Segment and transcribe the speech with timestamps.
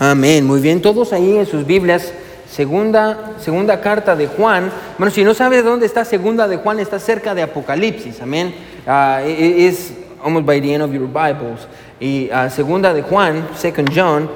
[0.00, 0.46] Amén.
[0.46, 2.12] Muy bien, todos ahí en sus Biblias,
[2.48, 4.70] segunda, segunda carta de Juan.
[4.96, 8.22] Bueno, si no sabe de dónde está segunda de Juan, está cerca de Apocalipsis.
[8.22, 8.54] Amén.
[8.86, 9.92] Ah, es
[10.22, 11.66] almost by the end of your Bibles.
[11.98, 14.30] Y ah, segunda de Juan, Second John.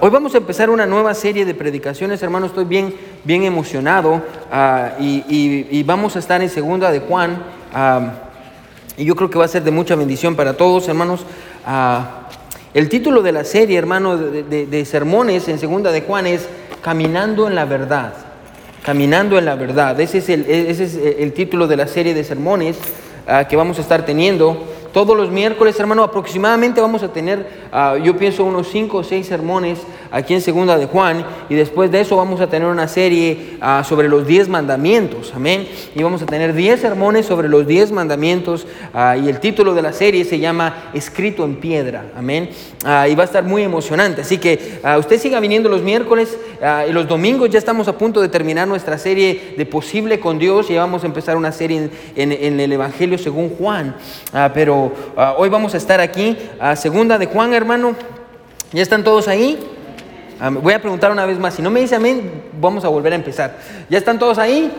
[0.00, 2.48] hoy vamos a empezar una nueva serie de predicaciones, hermanos.
[2.48, 7.44] Estoy bien, bien emocionado ah, y, vamos a estar en segunda de Juan.
[8.96, 11.24] y yo creo que va a ser de mucha bendición para todos, hermanos.
[12.74, 16.48] El título de la serie, hermano, de, sermones en segunda de Juan es
[16.82, 18.14] Caminando en la verdad.
[18.82, 20.00] Caminando en la verdad.
[20.00, 22.76] Ese es el, ese es el título de la serie de sermones
[23.28, 24.64] ah, que vamos a estar teniendo.
[24.92, 29.28] Todos los miércoles, hermano, aproximadamente vamos a tener, ah, yo pienso, unos cinco o seis
[29.28, 29.78] sermones
[30.14, 31.24] aquí en Segunda de Juan.
[31.48, 35.32] Y después de eso vamos a tener una serie ah, sobre los diez mandamientos.
[35.34, 35.68] Amén.
[35.94, 38.66] Y vamos a tener diez sermones sobre los diez mandamientos.
[38.94, 42.06] ah, y el título de la serie se llama Escrito en piedra.
[42.16, 42.48] Amén.
[42.84, 44.22] Ah, y va a estar muy emocionante.
[44.22, 46.38] Así que usted siga viniendo los miércoles
[46.88, 47.50] y los domingos.
[47.50, 50.70] Ya estamos a punto de terminar nuestra serie de Posible con Dios.
[50.70, 53.96] Y vamos a empezar una serie en, en- el Evangelio según Juan.
[54.54, 54.92] Pero
[55.38, 57.94] hoy vamos a estar aquí, a segunda de Juan, hermano.
[58.72, 59.58] ¿Ya están todos ahí?
[60.40, 60.62] Amén.
[60.62, 61.54] Voy a preguntar una vez más.
[61.54, 63.56] Si no me dice amén, vamos a volver a empezar.
[63.88, 64.72] ¿Ya están todos ahí?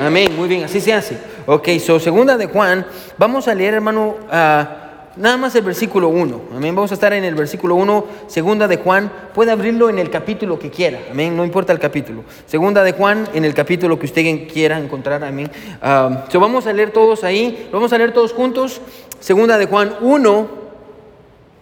[0.00, 0.34] Amén.
[0.36, 1.16] Muy bien, así se hace.
[1.46, 2.86] Ok, so segunda de Juan.
[3.18, 6.40] Vamos a leer, hermano, ah, nada más el versículo 1.
[6.56, 6.74] Amén.
[6.74, 9.10] Vamos a estar en el versículo 1, segunda de Juan.
[9.34, 11.00] Puede abrirlo en el capítulo que quiera.
[11.10, 11.36] Amén.
[11.36, 12.24] No importa el capítulo.
[12.46, 15.24] Segunda de Juan, en el capítulo que usted quiera encontrar.
[15.24, 15.50] Amén.
[15.80, 17.68] Ah, so vamos a leer todos ahí.
[17.72, 18.80] Vamos a leer todos juntos.
[19.20, 20.61] Segunda de Juan 1.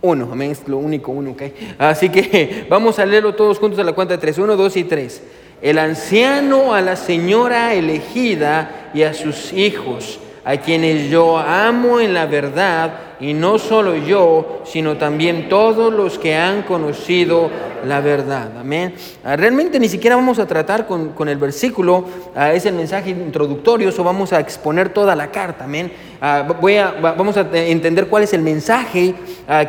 [0.03, 1.43] Uno, amén, es lo único, uno, ok.
[1.79, 4.39] Así que vamos a leerlo todos juntos a la cuenta de tres.
[4.39, 5.23] Uno, dos y tres.
[5.61, 12.15] El anciano a la señora elegida y a sus hijos, a quienes yo amo en
[12.15, 17.51] la verdad, y no solo yo, sino también todos los que han conocido
[17.87, 18.51] la verdad.
[18.59, 18.95] Amén.
[19.25, 22.05] Ah, Realmente ni siquiera vamos a tratar con, con el versículo,
[22.35, 25.65] ah, es el mensaje introductorio, o vamos a exponer toda la carta.
[25.65, 25.91] Amén.
[26.21, 29.15] Ah, voy a, va- vamos a te- entender cuál es el mensaje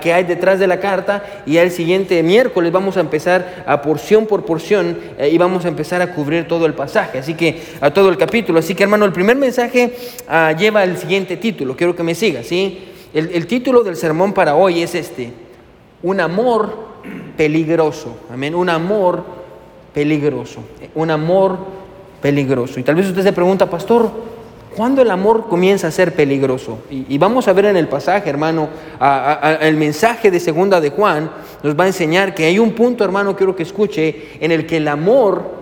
[0.01, 4.27] que hay detrás de la carta y el siguiente miércoles vamos a empezar a porción
[4.27, 7.89] por porción eh, y vamos a empezar a cubrir todo el pasaje, así que a
[7.91, 8.59] todo el capítulo.
[8.59, 9.93] Así que hermano, el primer mensaje
[10.59, 12.89] lleva el siguiente título, quiero que me siga, ¿sí?
[13.13, 15.33] El, título del sermón para hoy es este,
[16.01, 16.73] un amor
[17.35, 19.23] peligroso, amén, un amor
[19.93, 20.61] peligroso,
[20.95, 21.57] un amor
[22.21, 22.79] peligroso.
[22.79, 24.09] Y tal vez usted se pregunta, pastor,
[24.77, 26.79] ¿cuándo el amor comienza a ser peligroso?
[26.89, 28.69] Y, vamos a ver en el pasaje, hermano,
[29.59, 31.29] el mensaje de segunda de Juan
[31.63, 34.77] nos va a enseñar que hay un punto, hermano, quiero que escuche, en el que
[34.77, 35.60] el amor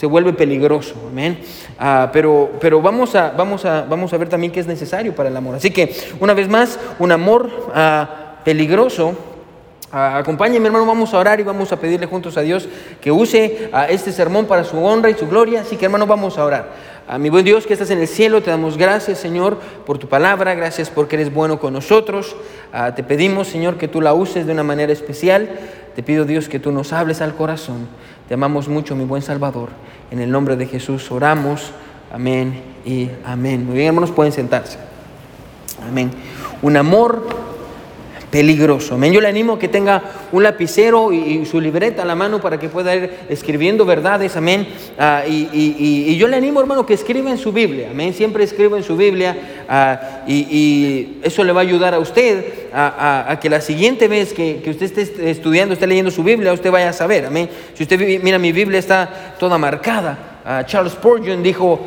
[0.00, 1.40] se vuelve peligroso, amén.
[1.78, 5.28] Ah, pero pero vamos, a, vamos, a, vamos a ver también qué es necesario para
[5.28, 5.56] el amor.
[5.56, 9.12] Así que, una vez más, un amor ah, peligroso.
[9.92, 12.66] Ah, acompáñenme, hermano, vamos a orar y vamos a pedirle juntos a Dios
[12.98, 15.60] que use este sermón para su honra y su gloria.
[15.60, 16.72] Así que, hermano, vamos a orar.
[17.06, 20.08] A mi buen Dios que estás en el cielo, te damos gracias, Señor, por tu
[20.08, 22.36] palabra, gracias porque eres bueno con nosotros.
[22.96, 25.50] Te pedimos, Señor, que tú la uses de una manera especial.
[25.94, 27.88] Te pido, Dios, que tú nos hables al corazón.
[28.30, 29.70] Te amamos mucho, mi buen Salvador.
[30.12, 31.72] En el nombre de Jesús oramos.
[32.12, 33.66] Amén y amén.
[33.66, 34.78] Muy bien, hermanos, pueden sentarse.
[35.84, 36.12] Amén.
[36.62, 37.26] Un amor
[38.30, 38.94] peligroso.
[38.94, 39.12] Amén.
[39.12, 40.02] Yo le animo a que tenga
[40.32, 44.36] un lapicero y, su libreta a la mano para que pueda ir escribiendo verdades.
[44.36, 44.66] Amén.
[44.98, 47.88] Ah, y, y- y- yo le animo, hermano, que escriba en su Biblia.
[47.90, 48.14] Amén.
[48.14, 49.36] Siempre escriba en su Biblia.
[49.68, 54.32] ah, y, eso le va a ayudar a usted a, a- que la siguiente vez
[54.32, 57.26] que, que usted esté estudiando, esté leyendo su Biblia, usted vaya a saber.
[57.26, 57.48] Amén.
[57.74, 60.18] Si usted mira, mi Biblia está toda marcada.
[60.44, 61.80] Ah, Charles Spurgeon dijo,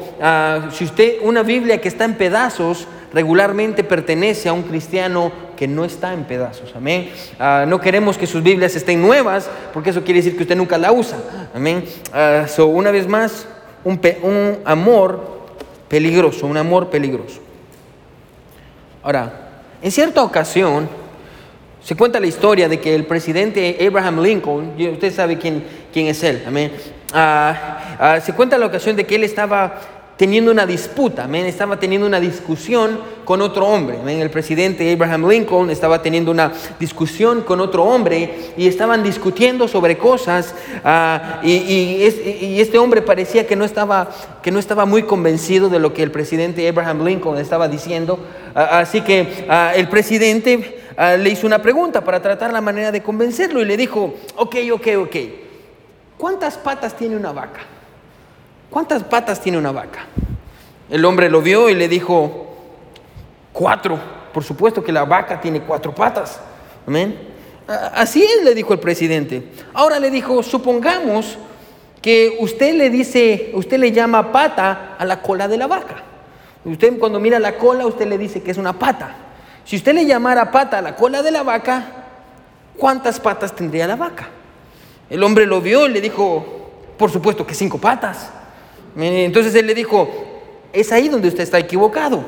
[0.72, 5.86] si usted, una Biblia que está en pedazos, regularmente pertenece a un cristiano que no
[5.86, 6.74] está en pedazos.
[6.76, 7.12] Amén.
[7.40, 10.78] Ah, no queremos que sus Biblias estén nuevas, porque eso quiere decir que usted nunca
[10.78, 11.18] la usa.
[11.54, 11.84] Amén.
[12.12, 13.48] Ah, so, una vez más,
[13.84, 15.48] un, amor
[15.88, 17.40] peligroso, un amor peligroso.
[19.02, 19.50] Ahora,
[19.82, 20.88] en cierta ocasión,
[21.84, 26.24] se cuenta la historia de que el presidente Abraham Lincoln, usted sabe quién, quién es
[26.24, 26.72] él, amén.
[27.14, 29.80] Ah, se cuenta la ocasión de que él estaba
[30.24, 33.98] teniendo una disputa, estaba teniendo una discusión con otro hombre.
[34.22, 39.98] El presidente Abraham Lincoln estaba teniendo una discusión con otro hombre y estaban discutiendo sobre
[39.98, 40.56] cosas
[40.86, 44.12] ah, y, y es- y este hombre parecía que no, estaba,
[44.42, 48.18] que no estaba muy convencido de lo que el presidente Abraham Lincoln estaba diciendo.
[48.56, 50.80] Ah, así que ah, el presidente
[51.20, 54.88] le hizo una pregunta para tratar la manera de convencerlo y le dijo, ok, ok,
[55.00, 55.16] ok,
[56.18, 57.73] ¿cuántas patas tiene una vaca?
[58.74, 60.08] ¿Cuántas patas tiene una vaca?
[60.90, 62.56] El hombre lo vio y le dijo,
[63.52, 64.00] cuatro.
[64.34, 66.40] Por supuesto que la vaca tiene cuatro patas.
[66.88, 67.16] Amén.
[67.68, 69.48] Así es, le dijo el presidente.
[69.76, 71.38] Ahora le dijo, supongamos
[72.02, 75.98] que usted le dice, usted le llama pata a la cola de la vaca.
[76.66, 79.16] Usted cuando mira la cola, usted le dice que es una pata.
[79.66, 81.86] Si usted le llamara pata a la cola de la vaca,
[82.76, 84.30] ¿cuántas patas tendría la vaca?
[85.12, 88.32] El hombre lo vio y le dijo, por supuesto que cinco patas.
[88.96, 90.10] Entonces él le dijo,
[90.72, 92.24] es ahí donde usted está equivocado.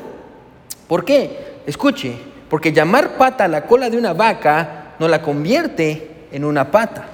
[0.88, 1.60] ¿Por qué?
[1.66, 2.12] Escuche,
[2.48, 7.08] porque llamar pata a la cola de una vaca no la convierte en una pata.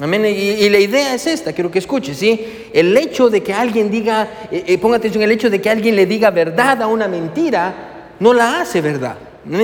[0.00, 0.26] Amén.
[0.26, 2.68] Y, la idea es esta, quiero que escuche, ¿sí?
[2.72, 5.96] El hecho de que alguien diga, eh, eh, ponga atención, el hecho de que alguien
[5.96, 9.16] le diga verdad a una mentira, no la hace verdad.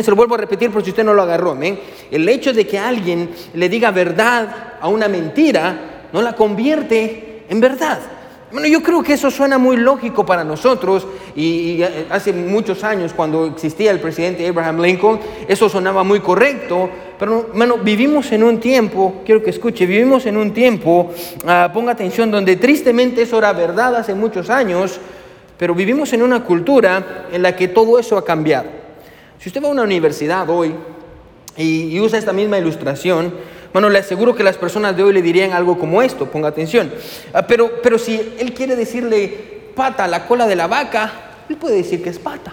[0.02, 1.50] Se lo vuelvo a repetir por si usted no lo agarró.
[1.50, 1.78] Amén.
[2.10, 7.60] El hecho de que alguien le diga verdad a una mentira, no la convierte en
[7.60, 7.98] verdad.
[8.52, 13.46] Bueno, yo creo que eso suena muy lógico para nosotros y, hace muchos años cuando
[13.46, 19.22] existía el presidente Abraham Lincoln, eso sonaba muy correcto, pero bueno, vivimos en un tiempo,
[19.24, 21.12] quiero que escuche, vivimos en un tiempo,
[21.46, 25.00] ah, ponga atención, donde tristemente eso era verdad hace muchos años,
[25.56, 28.68] pero vivimos en una cultura en la que todo eso ha cambiado.
[29.38, 30.74] Si usted va a una universidad hoy
[31.56, 33.32] y usa esta misma ilustración,
[33.72, 36.92] bueno, le aseguro que las personas de hoy le dirían algo como esto, ponga atención.
[37.32, 41.12] Ah, pero, pero si él quiere decirle pata a la cola de la vaca,
[41.48, 42.52] él puede decir que es pata.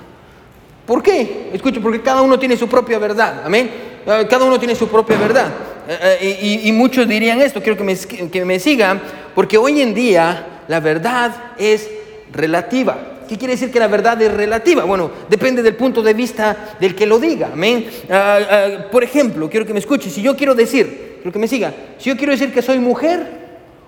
[0.85, 1.49] ¿Por qué?
[1.53, 3.69] Escuche, porque cada uno tiene su propia verdad, amén.
[4.07, 5.47] Ah, cada uno tiene su propia verdad.
[5.87, 9.01] Eh, y, muchos dirían esto, quiero que me, que me sigan,
[9.33, 11.89] porque hoy en día la verdad es
[12.31, 12.97] relativa.
[13.27, 14.85] ¿Qué quiere decir que la verdad es relativa?
[14.85, 17.49] Bueno, depende del punto de vista del que lo diga.
[17.53, 17.87] Amén.
[18.09, 20.09] Ah, por ejemplo, quiero que me escuche.
[20.09, 21.73] Si yo quiero decir, Quiero que me siga.
[21.97, 23.39] Si yo quiero decir que soy mujer,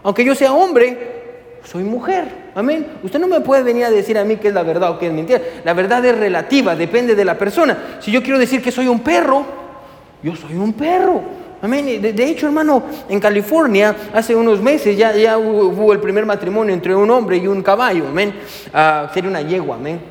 [0.04, 0.98] aunque yo sea hombre,
[1.64, 2.52] soy mujer.
[2.56, 2.88] Amén.
[3.04, 5.08] Usted no me puede venir a decir a mí que es la verdad o que
[5.08, 5.42] es mentira.
[5.64, 7.98] La verdad es relativa, depende de la persona.
[8.00, 9.46] Si yo quiero decir que soy un perro,
[10.22, 11.22] yo soy un perro.
[11.62, 12.02] Amén.
[12.02, 16.96] De, hecho, hermano, en California, hace unos meses ya, ya hubo, el primer matrimonio entre
[16.96, 18.08] un hombre y un caballo.
[18.08, 18.34] Amén.
[18.74, 19.76] Uh, sería una yegua.
[19.76, 20.02] Amén.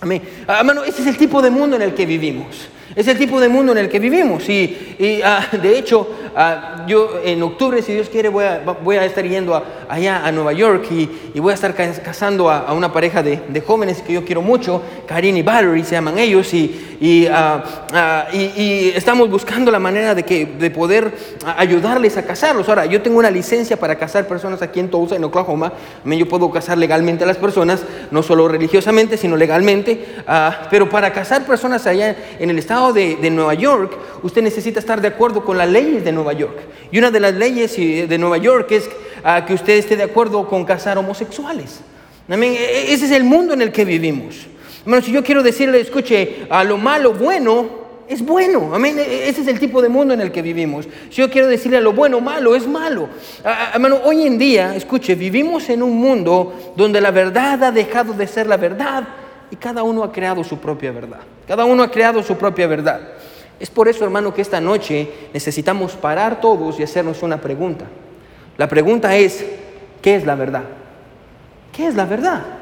[0.00, 0.22] Amén.
[0.48, 2.70] Uh, hermano, ese es el tipo de mundo en el que vivimos.
[2.98, 4.48] Es el tipo de mundo en el que vivimos.
[4.48, 8.96] Y, y ah, de hecho, ah, yo en octubre, si Dios quiere, voy a, voy
[8.96, 12.92] a estar yendo allá a Nueva York y, y voy a estar casando a, una
[12.92, 16.87] pareja de, de, jóvenes que yo quiero mucho, Karin y Valerie se llaman ellos, y,
[17.30, 21.12] ah, y, estamos buscando la manera de, que, de poder
[21.56, 22.68] ayudarles a casarlos.
[22.68, 25.72] Ahora, yo tengo una licencia para casar personas aquí en Tulsa, en Oklahoma.
[26.04, 30.04] Yo puedo casar legalmente a las personas, no solo religiosamente, sino legalmente.
[30.70, 35.08] pero para casar personas allá en el estado de, Nueva York, usted necesita estar de
[35.08, 36.58] acuerdo con las leyes de Nueva York.
[36.90, 38.88] Y una de las leyes de Nueva York es
[39.46, 41.80] que usted esté de acuerdo con casar homosexuales.
[42.28, 44.48] E, e, ese es el mundo en el que vivimos.
[44.88, 47.68] Bueno, si yo quiero decirle, escuche, a lo malo bueno,
[48.08, 48.74] es bueno.
[48.74, 48.98] Amén.
[48.98, 50.88] E, ese es el tipo de mundo en el que vivimos.
[51.10, 53.06] Si yo quiero decirle a lo bueno malo, es malo.
[53.74, 58.26] Hermano, hoy en día, escuche, vivimos en un mundo donde la verdad ha dejado de
[58.26, 59.06] ser la verdad
[59.50, 61.20] y cada uno ha creado su propia verdad.
[61.46, 63.00] Cada uno ha creado su propia verdad.
[63.60, 67.84] Es por eso, hermano, que esta noche necesitamos parar todos y hacernos una pregunta.
[68.56, 69.44] La pregunta es,
[70.00, 70.64] ¿qué es la verdad?
[71.72, 72.57] ¿Qué es la verdad?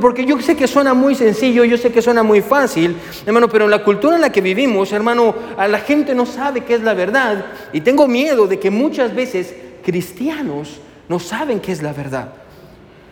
[0.00, 2.96] Porque yo sé que suena muy sencillo, yo sé que suena muy fácil,
[3.26, 6.62] hermano, pero en la cultura en la que vivimos, hermano, a la gente no sabe
[6.62, 7.44] qué es la verdad.
[7.72, 12.28] Y tengo miedo de que muchas veces cristianos no saben qué es la verdad.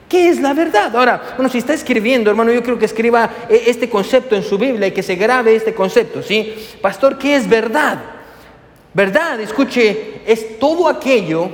[0.08, 0.94] ¿Qué es la verdad?
[0.94, 4.56] Ahora, bueno, si está escribiendo, hermano, yo creo que escriba eh, este concepto en su
[4.56, 6.54] Biblia y que se grabe este concepto, ¿sí?
[6.80, 7.98] Pastor, ¿qué es verdad?
[8.94, 11.50] Verdad, escuche, es todo aquello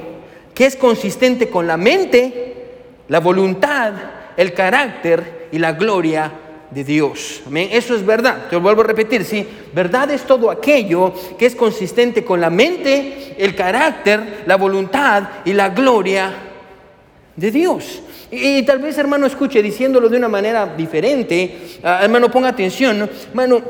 [0.54, 2.56] que es consistente con la mente,
[3.08, 3.94] la voluntad,
[4.36, 6.32] el carácter y la gloria
[6.70, 7.42] de Dios.
[7.46, 7.68] Amén.
[7.72, 8.48] Eso es verdad.
[8.48, 9.46] Te lo vuelvo a repetir, sí.
[9.74, 15.52] Verdad es todo aquello que es consistente con la mente, el carácter, la voluntad y
[15.52, 16.32] la gloria
[17.36, 18.02] de Dios.
[18.30, 21.78] Y, tal vez, hermano, escuche diciéndolo de una manera diferente.
[21.82, 23.08] Ah, hermano, ponga atención.
[23.28, 23.60] Hermano,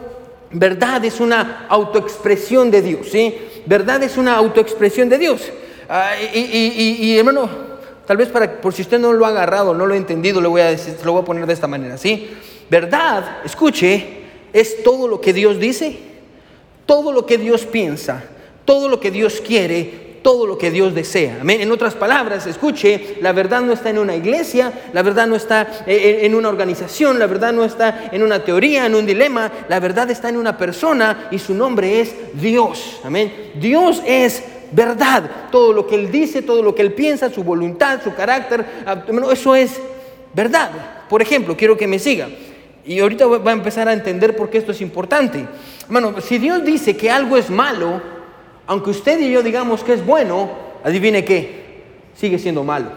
[0.52, 3.08] verdad es una autoexpresión de Dios.
[3.10, 3.34] ¿sí?
[3.66, 5.50] Verdad es una autoexpresión de Dios.
[5.88, 7.71] Ah, y, hermano,
[8.06, 10.48] tal vez para, por si usted no lo ha agarrado, no lo ha entendido, le
[10.48, 11.96] voy a decir, lo voy a poner de esta manera.
[11.98, 12.30] ¿sí?
[12.70, 15.98] Verdad, escuche, es todo lo que Dios dice,
[16.86, 18.22] todo lo que Dios piensa,
[18.64, 21.38] todo lo que Dios quiere, todo lo que Dios desea.
[21.46, 25.84] En otras palabras, escuche, la verdad no está en una iglesia, la verdad no está
[25.86, 29.80] eh, en una organización, la verdad no está en una teoría, en un dilema, la
[29.80, 33.00] verdad está en una persona y su nombre es Dios.
[33.04, 33.52] Amén.
[33.54, 35.30] Dios es verdad.
[35.50, 39.04] Todo lo que Él dice, todo lo que Él piensa, su voluntad, su carácter, ah,
[39.32, 39.80] eso es
[40.34, 40.70] verdad.
[41.08, 42.28] Por ejemplo, quiero que me siga.
[42.84, 45.46] Y ahorita va a empezar a entender por qué esto es importante.
[45.84, 48.00] Hermano, si Dios dice que algo es malo,
[48.66, 50.50] aunque usted y yo digamos que es bueno,
[50.82, 51.82] adivine qué,
[52.14, 52.90] sigue siendo malo.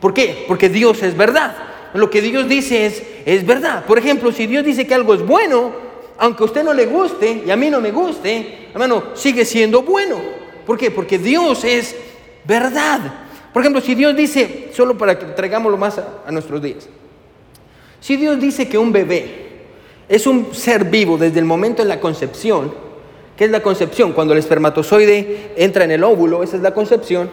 [0.00, 0.44] ¿Por qué?
[0.46, 1.56] Porque Dios es verdad.
[1.94, 3.86] Lo que Dios dice es, es verdad.
[3.86, 5.72] Por ejemplo, si Dios dice que algo es bueno,
[6.18, 9.82] aunque a usted no le guste y a mí no me guste, hermano, sigue siendo
[9.82, 10.45] bueno.
[10.66, 10.90] ¿Por qué?
[10.90, 11.94] Porque Dios es
[12.44, 13.00] verdad.
[13.52, 16.88] Por ejemplo, si Dios dice, solo para que traigámoslo más a, a nuestros días,
[18.00, 19.46] si Dios dice que un bebé
[20.08, 22.72] es un ser vivo desde el momento de la concepción,
[23.36, 24.12] ¿qué es la concepción?
[24.12, 27.30] Cuando el espermatozoide entra en el óvulo, esa es la concepción.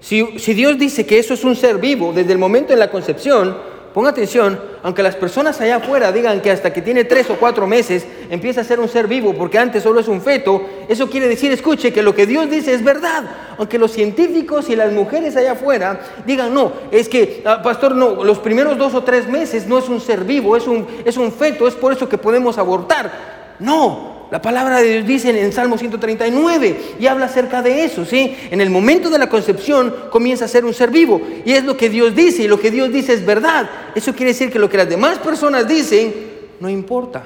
[0.00, 2.90] Si, si Dios dice que eso es un ser vivo desde el momento de la
[2.90, 3.56] concepción,
[3.92, 7.66] Ponga atención, aunque las personas allá afuera digan que hasta que tiene tres o cuatro
[7.66, 11.26] meses empieza a ser un ser vivo porque antes solo es un feto, eso quiere
[11.26, 13.24] decir, escuche, que lo que Dios dice es verdad.
[13.58, 18.22] Aunque los científicos y las mujeres allá afuera digan, no, es que, ah, pastor, no,
[18.22, 21.32] los primeros dos o tres meses no es un ser vivo, es un, es un
[21.32, 23.10] feto, es por eso que podemos abortar.
[23.58, 28.36] No, la palabra de Dios dice en Salmo 139 y habla acerca de eso, ¿sí?
[28.50, 31.76] En el momento de la concepción comienza a ser un ser vivo y es lo
[31.76, 33.68] que Dios dice y lo que Dios dice es verdad.
[33.94, 36.14] Eso quiere decir que lo que las demás personas dicen
[36.60, 37.24] no importa.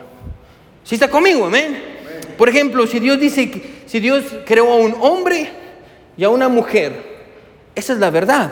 [0.82, 1.44] ¿Sí está conmigo?
[1.44, 1.82] Amén.
[2.38, 3.50] Por ejemplo, si Dios dice,
[3.84, 5.50] si Dios creó a un hombre
[6.16, 7.26] y a una mujer,
[7.74, 8.50] esa es la verdad.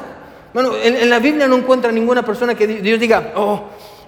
[0.53, 3.63] Bueno, en, la Biblia no encuentra ninguna persona que Dios diga, oh,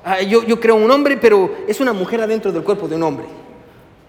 [0.04, 3.02] ah, yo, yo creo un hombre, pero es una mujer adentro del cuerpo de un
[3.04, 3.43] hombre.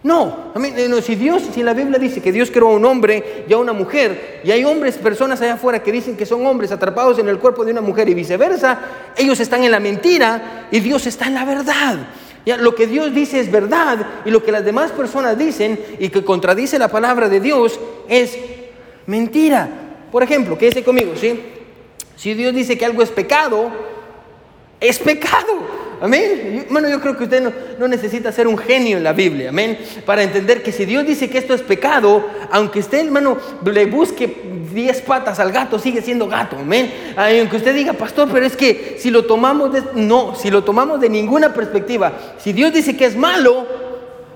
[0.06, 0.54] No,
[1.02, 3.74] si Dios, si la Biblia dice que Dios creó a un hombre y a una
[3.74, 7.40] mujer, y hay hombres, personas allá afuera que dicen que son hombres atrapados en el
[7.40, 8.80] cuerpo de una mujer y viceversa,
[9.18, 11.98] ellos están en la mentira y Dios está en la verdad.
[12.46, 16.24] Lo que Dios dice es verdad y lo que las demás personas dicen y que
[16.24, 18.38] contradice la palabra de Dios es
[19.08, 19.68] mentira.
[20.12, 21.42] Por ejemplo, quédese conmigo, ¿sí?
[22.16, 23.72] Si Dios dice que algo es pecado,
[24.80, 25.85] es pecado.
[26.02, 26.66] Amén.
[26.70, 30.24] Bueno, yo creo que usted no, necesita ser un genio en la Biblia, amén, para
[30.24, 35.02] entender que si Dios dice que esto es pecado, aunque usted, hermano, le busque diez
[35.02, 36.92] patas al gato, sigue siendo gato, amén.
[37.16, 41.00] Aunque usted diga, pastor, pero es que si lo tomamos de, no, si lo tomamos
[41.00, 43.66] de ninguna perspectiva, si Dios dice que es malo,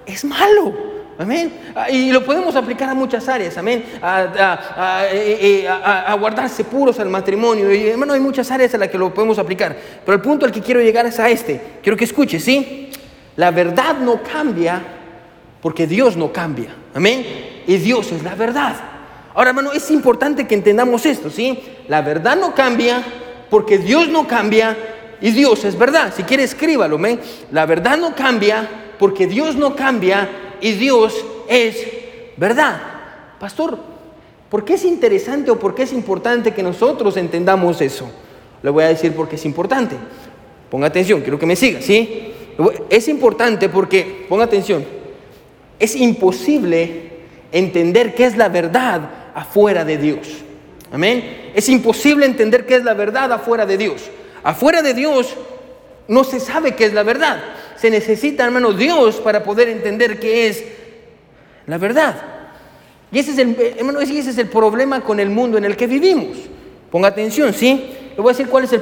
[0.06, 0.89] es malo.
[1.20, 1.52] Amén.
[1.76, 3.84] Ah, y lo podemos aplicar a muchas áreas, amén.
[4.02, 7.70] A, eh, eh, guardarse puros al matrimonio.
[7.70, 9.76] Hermano, hay muchas áreas a las que lo podemos aplicar.
[10.06, 11.60] Pero el punto al que quiero llegar es a este.
[11.84, 12.90] Quiero que escuche, ¿sí?
[13.36, 14.82] La verdad no cambia
[15.62, 16.70] porque Dios no cambia.
[16.94, 17.26] Amén.
[17.68, 18.76] Y Dios es la verdad.
[19.36, 21.60] Ahora, hermano, es importante que entendamos esto, ¿sí?
[21.90, 23.04] La verdad no cambia
[23.50, 24.78] porque Dios no cambia
[25.20, 26.14] y Dios es verdad.
[26.16, 27.20] Si quiere, escríbalo, amén.
[27.52, 30.30] La verdad no cambia porque Dios no cambia
[30.62, 31.14] y Dios
[31.48, 31.76] es
[32.38, 32.82] verdad.
[33.40, 33.78] Pastor,
[34.50, 38.10] ¿por qué es interesante o por qué es importante que nosotros entendamos eso?
[38.62, 39.96] Le voy a decir por qué es importante.
[40.70, 42.34] Ponga atención, quiero que me siga, ¿sí?
[42.90, 44.86] Es importante porque, ponga atención,
[45.80, 47.10] es imposible
[47.52, 49.02] entender qué es la verdad
[49.34, 50.28] afuera de Dios.
[50.92, 51.52] Amén.
[51.56, 54.10] Es imposible entender qué es la verdad afuera de Dios.
[54.44, 55.36] Afuera de Dios
[56.08, 57.42] no se sabe qué es la verdad
[57.80, 60.64] se necesita, hermano, Dios para poder entender qué es
[61.66, 62.16] la verdad.
[63.12, 65.88] Y ese es el, hermano, ese es el problema con el mundo en el que
[65.88, 66.38] vivimos.
[66.92, 67.96] Ponga atención, ¿sí?
[68.16, 68.82] Le voy a decir cuál es el,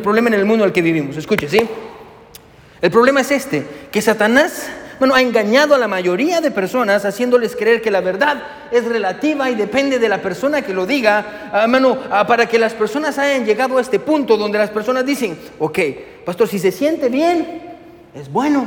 [0.00, 1.16] problema en el mundo en el que vivimos.
[1.16, 1.60] Escuche, ¿sí?
[2.80, 7.54] El problema es este, que Satanás bueno, ha engañado a la mayoría de personas haciéndoles
[7.54, 11.98] creer que la verdad es relativa y depende de la persona que lo diga, hermano,
[12.10, 15.78] ah, para que las personas hayan llegado a este punto donde las personas dicen, ok,
[16.24, 17.67] pastor, si se siente bien,
[18.14, 18.66] es bueno.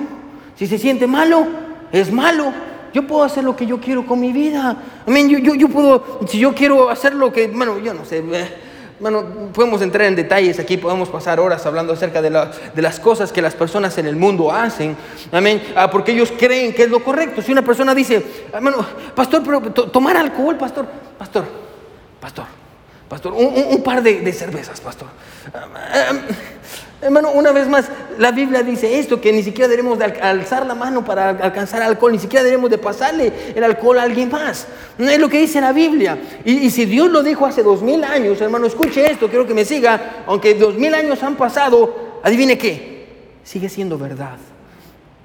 [0.55, 1.47] Si se siente malo,
[1.91, 2.53] es malo.
[2.93, 4.77] Yo puedo hacer lo que yo quiero con mi vida.
[5.07, 5.29] Amén.
[5.29, 8.23] Yo, yo, yo puedo, si yo quiero hacer lo que, bueno, yo no sé.
[8.99, 13.31] Bueno, podemos entrar en detalles aquí, podemos pasar horas hablando acerca de, de, las cosas
[13.31, 14.95] que las personas en el mundo hacen.
[15.31, 15.73] Amén.
[15.75, 17.41] Ah, porque ellos creen que es lo correcto.
[17.41, 20.85] Si una persona dice, hermano, pastor, pero tomar alcohol, pastor,
[21.17, 21.45] pastor,
[22.19, 22.45] pastor,
[23.09, 25.07] pastor, un, par de, cervezas, pastor.
[25.51, 26.11] Ah,
[27.01, 27.89] Hermano, una vez más,
[28.19, 32.11] la Biblia dice esto, que ni siquiera debemos de alzar la mano para alcanzar alcohol,
[32.11, 34.67] ni siquiera debemos de pasarle el alcohol a alguien más.
[34.99, 36.19] Es lo que dice la Biblia.
[36.45, 39.65] Y, si Dios lo dijo hace dos mil años, hermano, escuche esto, quiero que me
[39.65, 43.07] siga, aunque dos mil años han pasado, adivine qué,
[43.43, 44.37] sigue siendo verdad.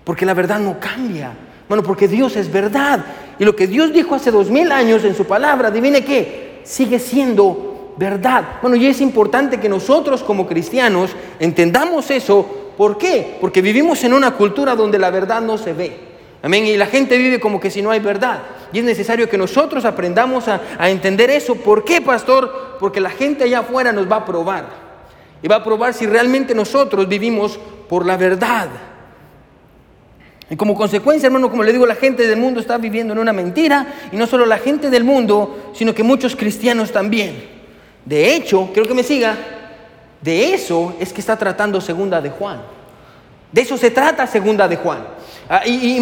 [0.02, 1.32] Porque la verdad no cambia.
[1.68, 3.04] Bueno, porque Dios es verdad.
[3.38, 6.98] Y lo que Dios dijo hace dos mil años en su palabra, adivine qué, sigue
[6.98, 8.58] siendo verdad.
[8.60, 12.46] Bueno, y es importante que nosotros como cristianos entendamos eso.
[12.76, 13.38] ¿Por qué?
[13.40, 16.06] Porque vivimos en una cultura donde la verdad no se ve.
[16.42, 16.66] Amén.
[16.66, 18.40] Y la gente vive como que si no hay verdad.
[18.72, 21.54] Y es necesario que nosotros aprendamos a, entender eso.
[21.54, 22.76] ¿Por qué, pastor?
[22.78, 24.66] Porque la gente allá afuera nos va a probar.
[25.42, 28.68] Y va a probar si realmente nosotros vivimos por la verdad.
[30.48, 33.32] Y como consecuencia, hermano, como le digo, la gente del mundo está viviendo en una
[33.32, 37.55] mentira, y no solo la gente del mundo, sino que muchos cristianos también.
[38.06, 39.36] De hecho, quiero que me siga,
[40.22, 42.62] de eso es que está tratando segunda de Juan.
[43.52, 45.04] De eso se trata segunda de Juan.
[45.48, 45.96] Ah, y,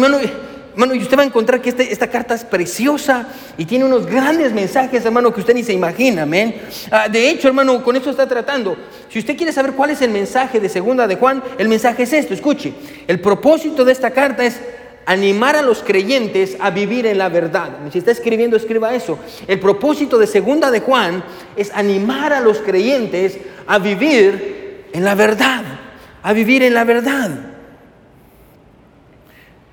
[0.75, 4.05] Hermano, y usted va a encontrar que este, esta carta es preciosa y tiene unos
[4.05, 6.53] grandes mensajes, hermano, que usted ni se imagina, amén.
[6.91, 8.75] Ah, de hecho, hermano, con eso está tratando.
[9.09, 12.11] Si usted quiere saber cuál es el mensaje de segunda de Juan, el mensaje es
[12.11, 12.73] esto, escuche.
[13.07, 14.59] El propósito de esta carta es
[15.05, 17.69] animar a los creyentes a vivir en la verdad.
[17.91, 19.19] Si está escribiendo, escriba eso.
[19.47, 21.23] El propósito de segunda de Juan
[21.55, 25.63] es animar a los creyentes a vivir en la verdad,
[26.23, 27.31] a vivir en la verdad.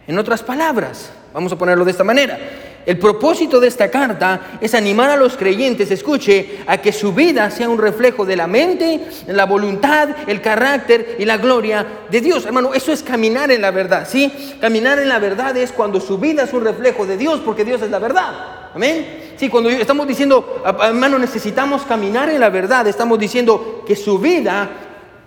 [0.07, 2.39] En otras palabras, vamos a ponerlo de esta manera,
[2.85, 7.51] el propósito de esta carta es animar a los creyentes, escuche, a que su vida
[7.51, 12.45] sea un reflejo de la mente, la voluntad, el carácter y la gloria de Dios.
[12.45, 14.33] Hermano, eso es caminar en la verdad, ¿sí?
[14.61, 17.83] Caminar en la verdad es cuando su vida es un reflejo de Dios, porque Dios
[17.83, 18.33] es la verdad.
[18.75, 19.35] Amén.
[19.37, 24.71] Sí, cuando estamos diciendo, hermano, necesitamos caminar en la verdad, estamos diciendo que su vida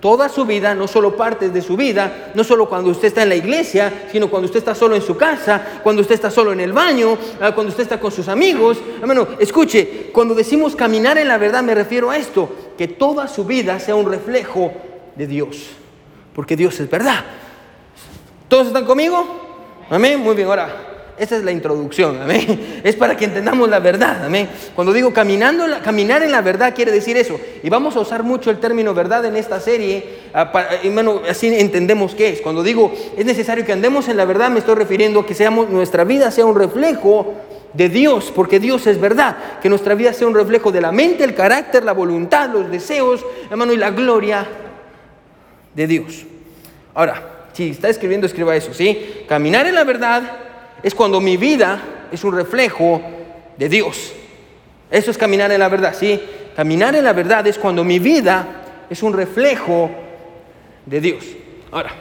[0.06, 3.30] toda su vida, no solo partes de su vida, no solo cuando usted está en
[3.30, 6.60] la iglesia, sino cuando usted está solo en su casa, cuando usted está solo en
[6.60, 8.78] el baño, ah, cuando usted está con sus amigos.
[9.02, 12.48] Hermano, escuche, cuando decimos caminar en la verdad me refiero a esto,
[12.78, 14.72] que toda su vida sea un reflejo
[15.16, 15.72] de Dios,
[16.36, 17.26] porque Dios es verdad.
[18.48, 19.26] ¿Todos están conmigo?
[19.90, 22.82] Amén, muy bien, ahora esa es la introducción, amén.
[22.84, 24.50] Es para que entendamos la verdad, amén.
[24.76, 27.40] Cuando digo caminando, caminar en la verdad quiere decir eso.
[27.64, 30.52] Y vamos a usar mucho el término verdad en esta serie, ah,
[30.84, 32.42] hermano, así entendemos qué es.
[32.42, 35.36] Cuando digo es necesario que andemos en la verdad, me estoy refiriendo a que
[35.70, 37.34] nuestra vida sea un reflejo
[37.74, 39.38] de Dios, porque Dios es verdad.
[39.62, 43.26] Que nuestra vida sea un reflejo de la mente, el carácter, la voluntad, los deseos,
[43.50, 44.46] hermano, y la gloria
[45.74, 46.26] de Dios.
[46.94, 49.24] Ahora, si está escribiendo, escriba eso, ¿sí?
[49.28, 50.24] Caminar en la verdad
[50.84, 53.02] es cuando mi vida es un reflejo
[53.58, 54.14] de Dios.
[54.92, 56.22] Eso es caminar en la verdad, ¿sí?
[56.56, 58.48] Caminar en la verdad es cuando mi vida
[58.90, 59.90] es un reflejo
[60.86, 61.26] de Dios.
[61.72, 61.92] Ahora,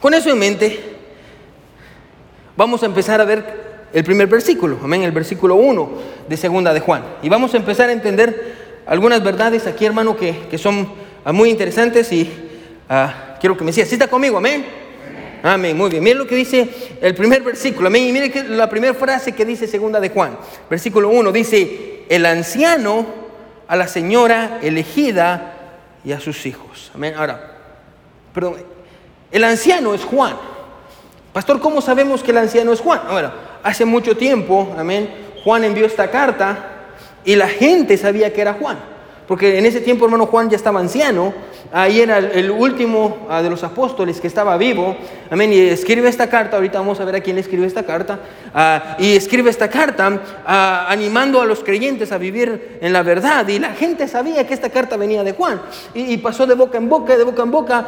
[0.00, 0.80] con eso en mente,
[2.56, 5.90] vamos a empezar a ver el primer versículo, amén, el versículo 1
[6.28, 7.04] de segunda de Juan.
[7.22, 10.88] Y vamos a empezar a entender algunas verdades aquí, hermano, que, son
[11.32, 12.30] muy interesantes y
[12.88, 13.88] ah, quiero que me sigas.
[13.88, 14.38] ¿Sí conmigo?
[14.38, 14.85] Amén.
[15.46, 16.02] Amén, muy bien.
[16.02, 16.68] Miren lo que dice
[17.00, 17.86] el primer versículo.
[17.86, 18.08] Amén.
[18.08, 20.36] Y miren la primera frase que dice segunda de Juan.
[20.68, 23.06] Versículo 1 dice, el anciano
[23.68, 25.54] a la señora elegida
[26.04, 26.90] y a sus hijos.
[26.94, 27.14] Amén.
[27.16, 27.58] Ahora,
[28.34, 28.56] perdón,
[29.30, 30.36] el anciano es Juan.
[31.32, 33.02] Pastor, ¿cómo sabemos que el anciano es Juan?
[33.08, 33.30] Bueno,
[33.62, 35.08] hace mucho tiempo, amén,
[35.44, 36.70] Juan envió esta carta
[37.24, 38.95] y la gente sabía que era Juan.
[39.26, 41.34] Porque en ese tiempo, hermano Juan ya estaba anciano,
[41.72, 44.96] ahí era el último ah, de los apóstoles que estaba vivo,
[45.30, 48.20] amén, y escribe esta carta, ahorita vamos a ver a quién escribe esta carta,
[48.54, 53.48] ah, y escribe esta carta ah, animando a los creyentes a vivir en la verdad,
[53.48, 55.60] y la gente sabía que esta carta venía de Juan,
[55.94, 57.86] y, pasó de boca en boca, de boca en boca,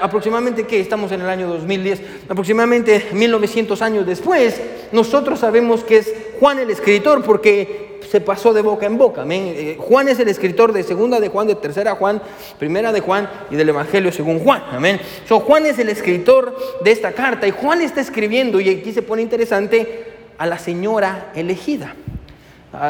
[0.00, 4.60] aproximadamente, que estamos en el año 2010, aproximadamente 1900 años después,
[4.92, 9.22] nosotros sabemos que es Juan el escritor, porque se pasó de boca en boca.
[9.22, 9.52] Amén.
[9.56, 12.22] Eh, Juan es el escritor de segunda de Juan, de tercera Juan,
[12.58, 14.62] primera de Juan y del Evangelio según Juan.
[14.70, 15.00] Amén.
[15.28, 19.02] So, Juan es el escritor de esta carta y Juan está escribiendo, y aquí se
[19.02, 21.94] pone interesante, a la señora elegida.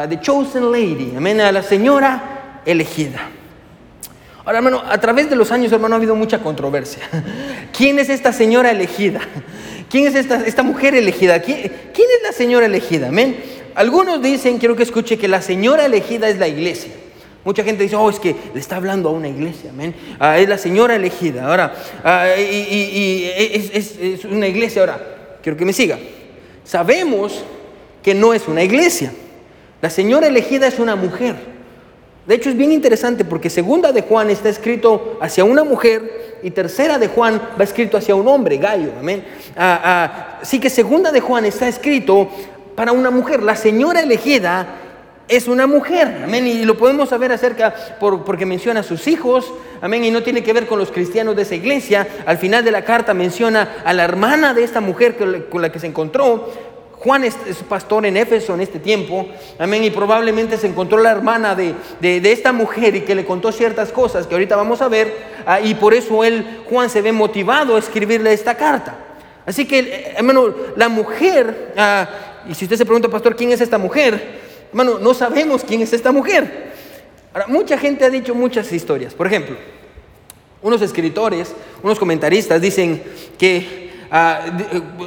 [0.09, 1.13] the chosen lady.
[1.15, 1.39] Amén.
[1.41, 3.29] A la señora elegida.
[4.43, 7.03] Ahora, hermano, a través de los años, hermano, ha habido mucha controversia.
[7.77, 9.19] ¿Quién es esta señora elegida?
[9.89, 11.41] ¿Quién es esta, esta mujer elegida?
[11.41, 11.59] ¿Quién,
[11.93, 13.09] ¿Quién es la señora elegida?
[13.09, 13.37] Amén.
[13.77, 16.91] Algunos dicen, quiero que escuche, que la señora elegida es la iglesia.
[17.45, 19.93] Mucha gente dice, oh, es que le está hablando a una iglesia, amén.
[20.19, 21.45] Ah, es la señora elegida.
[21.45, 24.81] Ahora, ah, y, es, una iglesia.
[24.81, 24.99] Ahora,
[25.43, 25.99] quiero que me siga.
[26.63, 27.43] Sabemos
[28.01, 29.13] que no es una iglesia.
[29.79, 31.35] La señora elegida es una mujer.
[32.25, 36.49] De hecho, es bien interesante porque segunda de Juan está escrito hacia una mujer y
[36.49, 39.23] tercera de Juan va escrito hacia un hombre, Gallo, amén.
[39.55, 42.27] Ah, así que segunda de Juan está escrito
[42.77, 43.41] para una mujer.
[43.41, 44.67] La señora elegida
[45.27, 49.51] es una mujer, amén, y lo podemos saber acerca por, porque menciona a sus hijos,
[49.81, 52.07] amén, y no tiene que ver con los cristianos de esa iglesia.
[52.27, 55.17] Al final de la carta menciona a la hermana de esta mujer
[55.49, 56.53] con la que se encontró.
[56.99, 57.35] Juan es,
[57.67, 62.51] pastor en Éfeso en este tiempo, amén, y probablemente se encontró la hermana de, esta
[62.51, 65.11] mujer y que le contó ciertas cosas que ahorita vamos a ver,
[65.47, 69.06] ah, y por eso él, Juan, se ve motivado a escribirle esta carta.
[69.47, 71.73] Así que, eh, hermano, la mujer...
[71.75, 72.07] Ah,
[72.47, 74.39] y si usted se pregunta, pastor, ¿quién es esta mujer?
[74.69, 76.67] Hermano, no sabemos quién es esta mujer.
[77.33, 79.13] Ahora, mucha gente ha dicho muchas historias.
[79.13, 79.55] Por ejemplo,
[80.61, 83.01] unos escritores, unos comentaristas dicen
[83.39, 84.41] que ah,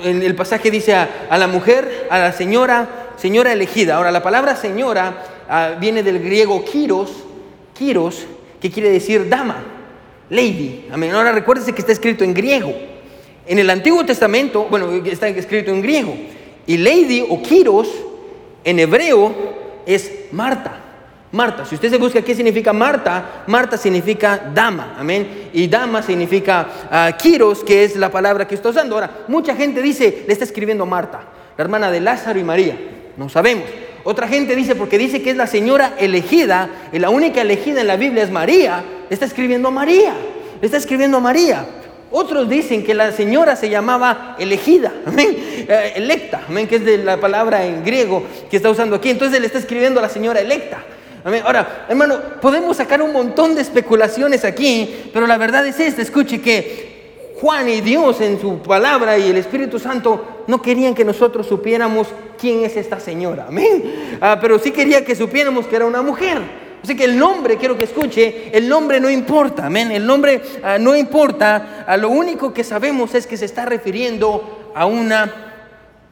[0.03, 3.97] de- el, el pasaje dice a, la mujer, a la señora, señora elegida.
[3.97, 7.11] Ahora, la palabra señora ah, viene del griego kiros,
[7.79, 8.27] kiros,
[8.61, 9.63] que quiere decir dama,
[10.29, 10.89] lady.
[10.93, 12.90] Ahora recuérdese que está escrito en griego.
[13.51, 16.15] En el Antiguo Testamento, bueno, está escrito en griego.
[16.69, 17.89] Y lady o kiros
[18.63, 19.35] en hebreo
[19.85, 20.79] es Marta.
[21.33, 25.49] Marta, si usted se busca qué significa Marta, Marta significa dama, amén.
[25.53, 28.95] Y dama significa ah, kiros, que es la palabra que está usando.
[28.95, 31.21] Ahora, mucha gente dice, le está escribiendo Marta,
[31.59, 32.79] la hermana de Lázaro y María.
[33.17, 33.65] No sabemos.
[34.05, 37.89] Otra gente dice, porque dice que es la señora elegida, y la única elegida en
[37.89, 40.15] la Biblia es María, le está escribiendo a María,
[40.61, 41.67] le está escribiendo a María.
[42.11, 45.37] Otros dicen que la señora se llamaba elegida, amén,
[45.69, 49.11] Eh, electa, amén, que es de la palabra en griego que está usando aquí.
[49.11, 50.83] Entonces le está escribiendo a la señora electa.
[51.23, 51.43] Amén.
[51.45, 56.41] Ahora, hermano, podemos sacar un montón de especulaciones aquí, pero la verdad es esta, escuche
[56.41, 61.47] que Juan y Dios en su palabra y el Espíritu Santo no querían que nosotros
[61.47, 64.19] supiéramos quién es esta señora, amén.
[64.21, 66.39] Ah, pero sí quería que supiéramos que era una mujer.
[66.83, 69.91] Así que el nombre, quiero que escuche, el nombre no importa, amén.
[69.91, 74.73] El nombre ah, no importa, a lo único que sabemos es que se está refiriendo
[74.75, 75.53] a una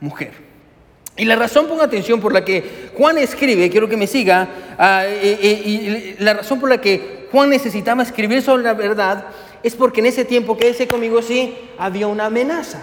[0.00, 0.32] mujer.
[1.16, 5.02] Y la razón, ponga atención, por la que Juan escribe, quiero que me siga, ah,
[5.04, 9.26] eh, eh, y la razón por la que Juan necesitaba escribir sobre la verdad
[9.62, 12.80] es porque en ese tiempo, quédese conmigo, sí, había una amenaza.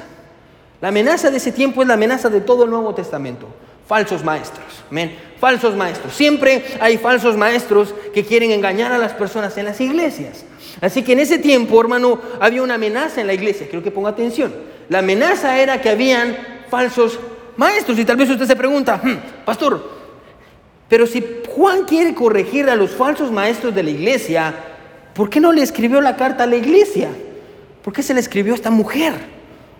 [0.81, 3.47] La amenaza de ese tiempo es la amenaza de todo el Nuevo Testamento.
[3.87, 5.15] Falsos maestros, amén.
[5.39, 6.13] Falsos maestros.
[6.13, 10.43] Siempre hay falsos maestros que quieren engañar a las personas en las iglesias.
[10.81, 13.67] Así que en ese tiempo, hermano, había una amenaza en la iglesia.
[13.67, 14.53] Quiero que ponga atención.
[14.89, 16.35] La amenaza era que habían
[16.69, 17.19] falsos
[17.57, 17.99] maestros.
[17.99, 19.87] Y tal vez usted se pregunta, "Hmm, pastor,
[20.87, 24.53] pero si Juan quiere corregir a los falsos maestros de la iglesia,
[25.13, 27.09] ¿por qué no le escribió la carta a la iglesia?
[27.83, 29.13] ¿Por qué se le escribió a esta mujer?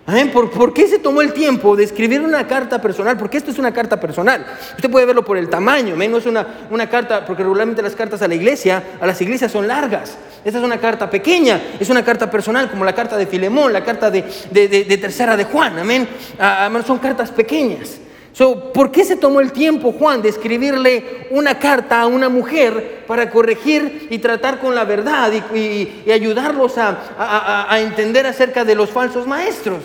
[0.08, 0.30] Amén.
[0.30, 3.16] ¿Por, por qué se tomó el tiempo de escribir una carta personal?
[3.18, 4.46] Porque esto es una carta personal.
[4.76, 5.94] Usted puede verlo por el tamaño.
[5.94, 6.12] amén.
[6.12, 9.50] No es una, una carta, porque regularmente las cartas a la iglesia, a las iglesias
[9.50, 10.16] son largas.
[10.44, 13.82] Esta es una carta pequeña, es una carta personal, como la carta de Filemón, la
[13.82, 15.76] carta de, de- de- tercera de Juan.
[15.80, 16.08] Amén.
[16.38, 17.96] Ah, ah, son cartas pequeñas.
[18.32, 23.02] So, ¿Por qué se tomó el tiempo, Juan, de escribirle una carta a una mujer
[23.08, 25.58] para corregir y tratar con la verdad y,
[26.06, 29.78] y- ayudarlos a- a- a entender acerca de los falsos maestros?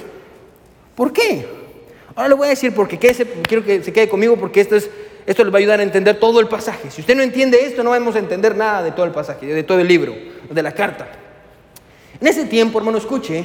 [1.01, 1.47] ¿Por qué?
[2.13, 4.87] Ahora le voy a decir porque quédese- quiero que se quede conmigo porque esto, es,
[5.25, 6.91] esto va a ayudar a entender todo el pasaje.
[6.91, 9.63] Si usted no entiende esto, no vamos a entender nada de todo el pasaje, de
[9.63, 10.13] todo el libro,
[10.47, 11.07] de la carta.
[12.19, 13.43] En ese tiempo, hermano, escuche,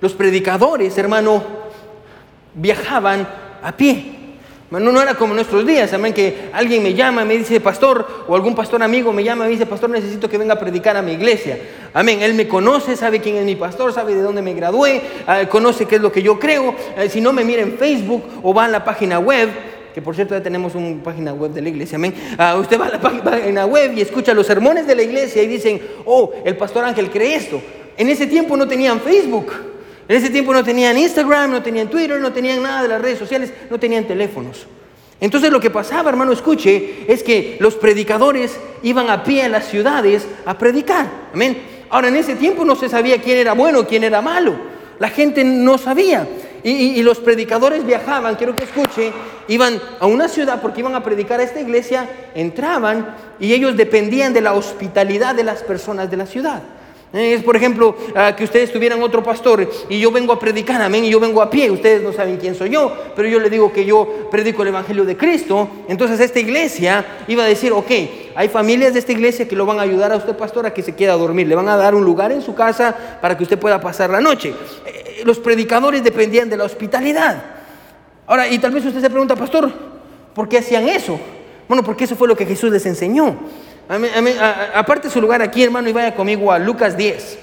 [0.00, 1.42] los predicadores, hermano,
[2.54, 3.26] viajaban
[3.60, 4.12] a pie.
[4.80, 8.24] No, no era como nuestros días, amén, que alguien me llama y me dice, pastor,
[8.28, 10.96] o algún pastor amigo me llama y me dice, pastor, necesito que venga a predicar
[10.96, 11.58] a mi iglesia.
[11.92, 15.42] Amén, él me conoce, sabe quién es mi pastor, sabe de dónde me gradué, ah,
[15.48, 16.74] conoce qué es lo que yo creo.
[16.96, 19.48] Eh, si no me mira en Facebook o va a la página web,
[19.94, 22.12] que por cierto ya tenemos una página web de la iglesia, amén.
[22.36, 25.42] Ah, usted va a la pá- página web y escucha los sermones de la iglesia
[25.42, 27.60] y dicen, oh, el pastor Ángel cree esto.
[27.96, 29.52] En ese tiempo no tenían Facebook.
[30.08, 33.18] En ese tiempo no tenían Instagram, no tenían Twitter, no tenían nada de las redes
[33.18, 34.66] sociales, no tenían teléfonos.
[35.20, 39.66] Entonces lo que pasaba, hermano, escuche, es que los predicadores iban a pie a las
[39.68, 41.06] ciudades a predicar.
[41.32, 41.56] Amén.
[41.88, 44.54] Ahora, en ese tiempo no se sabía quién era bueno, quién era malo.
[44.98, 46.26] La gente no sabía.
[46.62, 49.12] Y, y- y los predicadores viajaban, quiero que escuche,
[49.48, 54.32] iban a una ciudad porque iban a predicar a esta iglesia, entraban y ellos dependían
[54.32, 56.62] de la hospitalidad de las personas de la ciudad.
[57.14, 60.82] Eh, Es, por ejemplo, ah, que ustedes tuvieran otro pastor y yo vengo a predicar,
[60.82, 61.70] amén, y yo vengo a pie.
[61.70, 65.04] Ustedes no saben quién soy yo, pero yo le digo que yo predico el Evangelio
[65.04, 65.68] de Cristo.
[65.88, 67.90] Entonces esta iglesia iba a decir, ok,
[68.34, 70.82] hay familias de esta iglesia que lo van a ayudar a usted, pastor, a que
[70.82, 71.46] se quede a dormir.
[71.46, 74.20] Le van a dar un lugar en su casa para que usted pueda pasar la
[74.20, 74.52] noche.
[74.84, 77.42] Eh, Los predicadores dependían de la hospitalidad.
[78.26, 79.70] Ahora, y tal vez usted se pregunta, pastor,
[80.34, 81.20] ¿por qué hacían eso?
[81.68, 83.36] Bueno, porque eso fue lo que Jesús les enseñó.
[83.88, 87.38] Aparte su lugar aquí, hermano, y vaya conmigo a Lucas 10.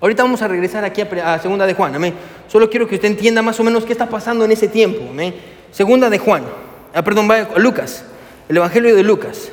[0.00, 2.14] Ahorita vamos a regresar aquí a, Segunda de Juan, amén.
[2.48, 5.34] Solo quiero que usted entienda más o menos qué está pasando en ese tiempo, amén.
[5.70, 6.44] Segunda de Juan,
[6.94, 8.04] ah, perdón, vaya a Lucas,
[8.48, 9.50] el Evangelio de Lucas.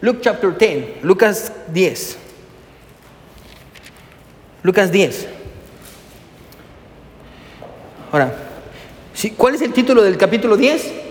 [0.00, 2.18] Luke chapter 10, Lucas 10.
[4.62, 5.28] Lucas 10.
[8.12, 8.34] Ahora,
[9.36, 11.03] ¿cuál es el título del capítulo 10?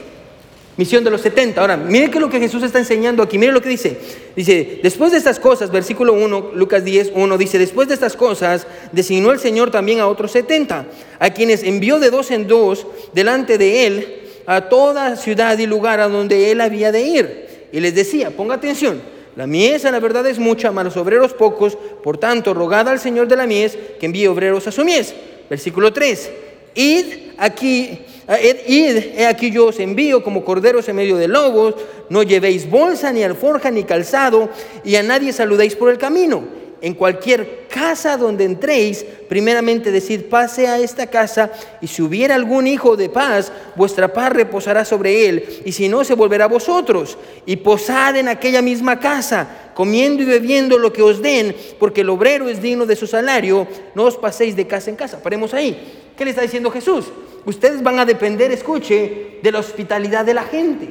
[0.75, 1.61] Misión de los 70.
[1.61, 3.37] Ahora, mire qué es lo que Jesús está enseñando aquí.
[3.37, 3.97] Mire lo que dice.
[4.35, 8.65] Dice, después de estas cosas, versículo 1, Lucas 10, 1, dice, después de estas cosas,
[8.91, 10.87] designó el Señor también a otros 70,
[11.19, 15.99] a quienes envió de dos en dos delante de él a toda ciudad y lugar
[15.99, 17.67] a donde él había de ir.
[17.71, 19.01] Y les decía, ponga atención,
[19.35, 22.99] la mies a la verdad es mucha, mas los obreros pocos, por tanto, rogad al
[22.99, 25.13] Señor de la mies que envíe obreros a su mies.
[25.49, 26.31] Versículo 3.
[26.75, 27.05] id
[27.37, 31.75] aquí, id, he aquí yo os envío como corderos en medio de lobos,
[32.09, 34.49] no llevéis bolsa, ni alforja, ni calzado,
[34.83, 40.67] y a nadie saludéis por el camino en cualquier casa donde entréis, primeramente decid, pase
[40.67, 45.61] a esta casa, y si hubiera algún hijo de paz, vuestra paz reposará sobre él,
[45.63, 50.25] y si no, se volverá a vosotros, y posad en aquella misma casa, comiendo y
[50.25, 54.17] bebiendo lo que os den, porque el obrero es digno de su salario, no os
[54.17, 55.23] paséis de casa en casa.
[55.23, 56.11] Paremos ahí.
[56.17, 57.05] ¿Qué le está diciendo Jesús?
[57.45, 60.89] Ustedes van a depender, escuche, de la hospitalidad de la gente.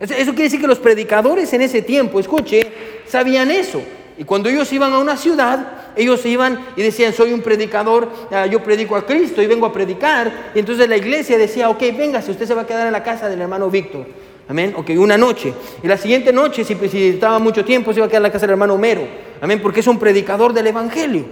[0.00, 2.66] Eso quiere decir que los predicadores en ese tiempo, escuche,
[3.06, 3.80] sabían eso.
[4.18, 8.46] Y cuando ellos iban a una ciudad, ellos iban y decían, soy un predicador, ah,
[8.46, 10.50] yo predico a Cristo y vengo a predicar.
[10.54, 13.02] Y entonces la iglesia decía, ok, venga, si usted se va a quedar en la
[13.02, 14.06] casa del hermano Víctor.
[14.46, 14.74] Amén.
[14.76, 15.54] Ok, una noche.
[15.82, 18.32] Y la siguiente noche, si, si estaba mucho tiempo, se iba a quedar en la
[18.32, 19.06] casa del hermano Homero.
[19.40, 21.24] Amén, porque es un predicador del Evangelio.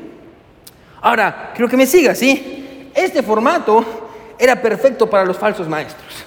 [1.02, 2.90] Ahora, quiero que me siga, ¿sí?
[2.94, 3.84] Este formato
[4.42, 6.24] era perfecto para los falsos maestros.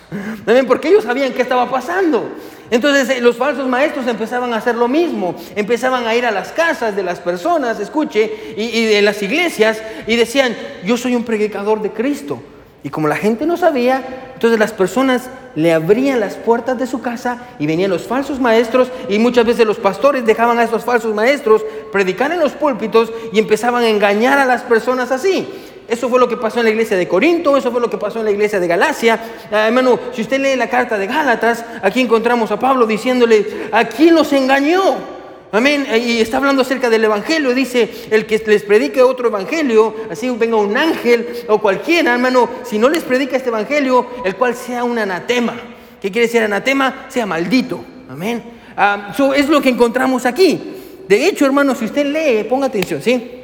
[0.48, 2.30] Amén, porque ellos sabían qué estaba pasando.
[2.72, 6.54] Entonces eh, los falsos maestros empezaban a hacer lo mismo, empezaban a ir a las
[6.54, 11.82] casas de las personas, escuche, y, de las iglesias, y decían, yo soy un predicador
[11.82, 12.42] de Cristo.
[12.84, 14.02] Y como la gente no sabía,
[14.34, 18.92] entonces las personas le abrían las puertas de su casa y venían los falsos maestros
[19.10, 23.40] y muchas veces los pastores dejaban a esos falsos maestros predicar en los púlpitos y
[23.40, 25.48] empezaban a engañar a las personas así.
[25.88, 28.20] Eso fue lo que pasó en la iglesia de Corinto, eso fue lo que pasó
[28.20, 29.20] en la iglesia de Galacia.
[29.52, 33.86] Ah, hermano, si usted lee la carta de Gálatas, aquí encontramos a Pablo diciéndole, ¿a
[33.86, 34.96] quién los engañó?
[35.52, 35.88] Amén.
[35.96, 37.54] Y está hablando acerca del evangelio.
[37.54, 42.80] Dice, el que les predique otro evangelio, así venga un ángel o cualquiera, hermano, si
[42.80, 45.54] no les predica este evangelio, el cual sea un anatema.
[46.02, 47.06] ¿Qué quiere decir anatema?
[47.10, 47.80] Sea maldito.
[48.10, 48.44] Amén.
[48.76, 50.74] Ah, eso es lo que encontramos aquí.
[51.08, 53.35] De hecho, hermano, si usted lee, ponga atención, ¿sí?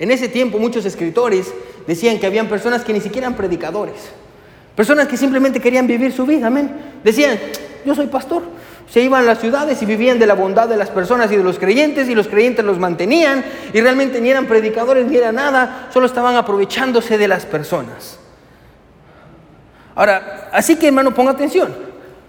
[0.00, 1.52] En ese tiempo muchos escritores
[1.86, 3.96] decían que habían personas que ni siquiera eran predicadores,
[4.74, 6.70] personas que simplemente querían vivir su vida, amén.
[7.04, 7.38] Decían,
[7.84, 8.42] yo soy pastor.
[8.88, 11.44] Se iban a las ciudades y vivían de la bondad de las personas y de
[11.44, 15.88] los creyentes y los creyentes los mantenían y realmente ni eran predicadores ni era nada,
[15.92, 18.18] solo estaban aprovechándose de las personas.
[19.94, 21.76] Ahora, así que hermano, ponga atención.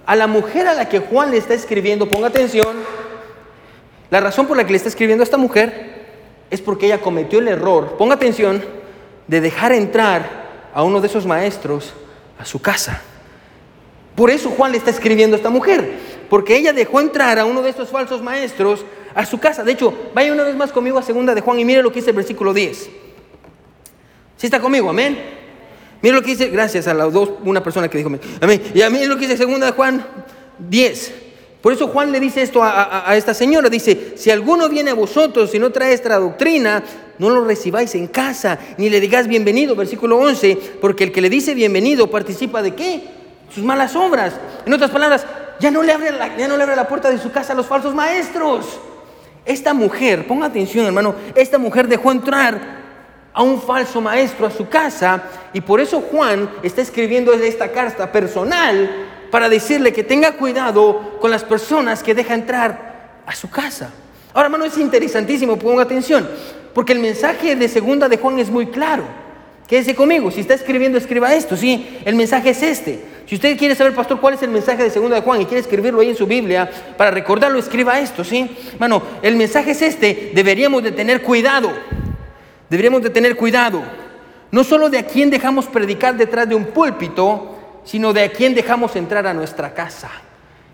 [0.06, 2.76] A la mujer a la que Juan le está escribiendo, ponga atención,
[4.10, 6.01] la razón por la que le está escribiendo a esta mujer
[6.52, 8.64] es porque ella cometió el error, ponga atención,
[9.28, 11.94] de dejar entrar a uno de esos maestros
[12.38, 13.02] a su casa.
[14.16, 15.98] Por eso Juan le está escribiendo a esta mujer,
[16.30, 18.86] porque ella dejó entrar a uno de estos falsos maestros
[19.16, 19.64] a su casa.
[19.64, 22.00] De hecho, vaya una vez más conmigo a segunda de Juan y mire lo que
[22.00, 22.90] dice el versículo 10.
[24.38, 24.90] ¿Sí está conmigo?
[24.90, 25.18] Amén.
[26.02, 28.12] Mire lo que dice, gracias a las dos, una persona que dijo
[28.42, 28.62] amén.
[28.74, 30.06] Y a mí lo que dice segunda de Juan
[30.60, 31.31] 10.
[31.62, 35.54] Por eso Juan le dice esto a, esta señora, dice, si alguno viene a vosotros
[35.54, 36.84] y no trae esta doctrina,
[37.20, 41.30] no lo recibáis en casa, ni le digáis bienvenido, versículo 11, porque el que le
[41.30, 43.04] dice bienvenido participa de qué?
[43.54, 44.34] Sus malas obras.
[44.66, 45.24] En otras palabras,
[45.60, 47.56] ya no le abre la, ya no le abre la puerta de su casa a
[47.56, 48.80] los falsos maestros.
[49.46, 52.82] Esta mujer, ponga atención hermano, esta mujer dejó entrar
[53.34, 58.12] a un falso maestro a su casa y por eso Juan está escribiendo esta carta
[58.12, 58.90] personal
[59.32, 63.90] para decirle que tenga cuidado con las personas que deja entrar a su casa.
[64.34, 66.30] Ahora, hermano, es interesantísimo, ponga atención,
[66.74, 69.04] porque el mensaje de segunda de Juan es muy claro.
[69.68, 73.06] Quédese conmigo, si está escribiendo, escriba esto, sí, el mensaje es este.
[73.26, 75.62] Si usted quiere saber, pastor, cuál es el mensaje de segunda de Juan y quiere
[75.62, 78.50] escribirlo ahí en su Biblia, para recordarlo, escriba esto, sí.
[78.74, 81.72] Hermano, el mensaje es este, deberíamos de tener cuidado,
[82.70, 83.82] deberíamos de tener cuidado,
[84.52, 88.54] no solo de a quién dejamos predicar detrás de un púlpito, sino de a quién
[88.54, 90.10] dejamos entrar a nuestra casa.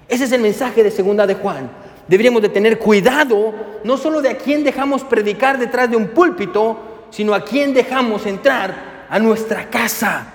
[0.07, 1.69] Ese es el mensaje de segunda de Juan.
[2.07, 7.07] Deberíamos de tener cuidado no solo de a quién dejamos predicar detrás de un púlpito,
[7.09, 10.33] sino a quién dejamos entrar a nuestra casa.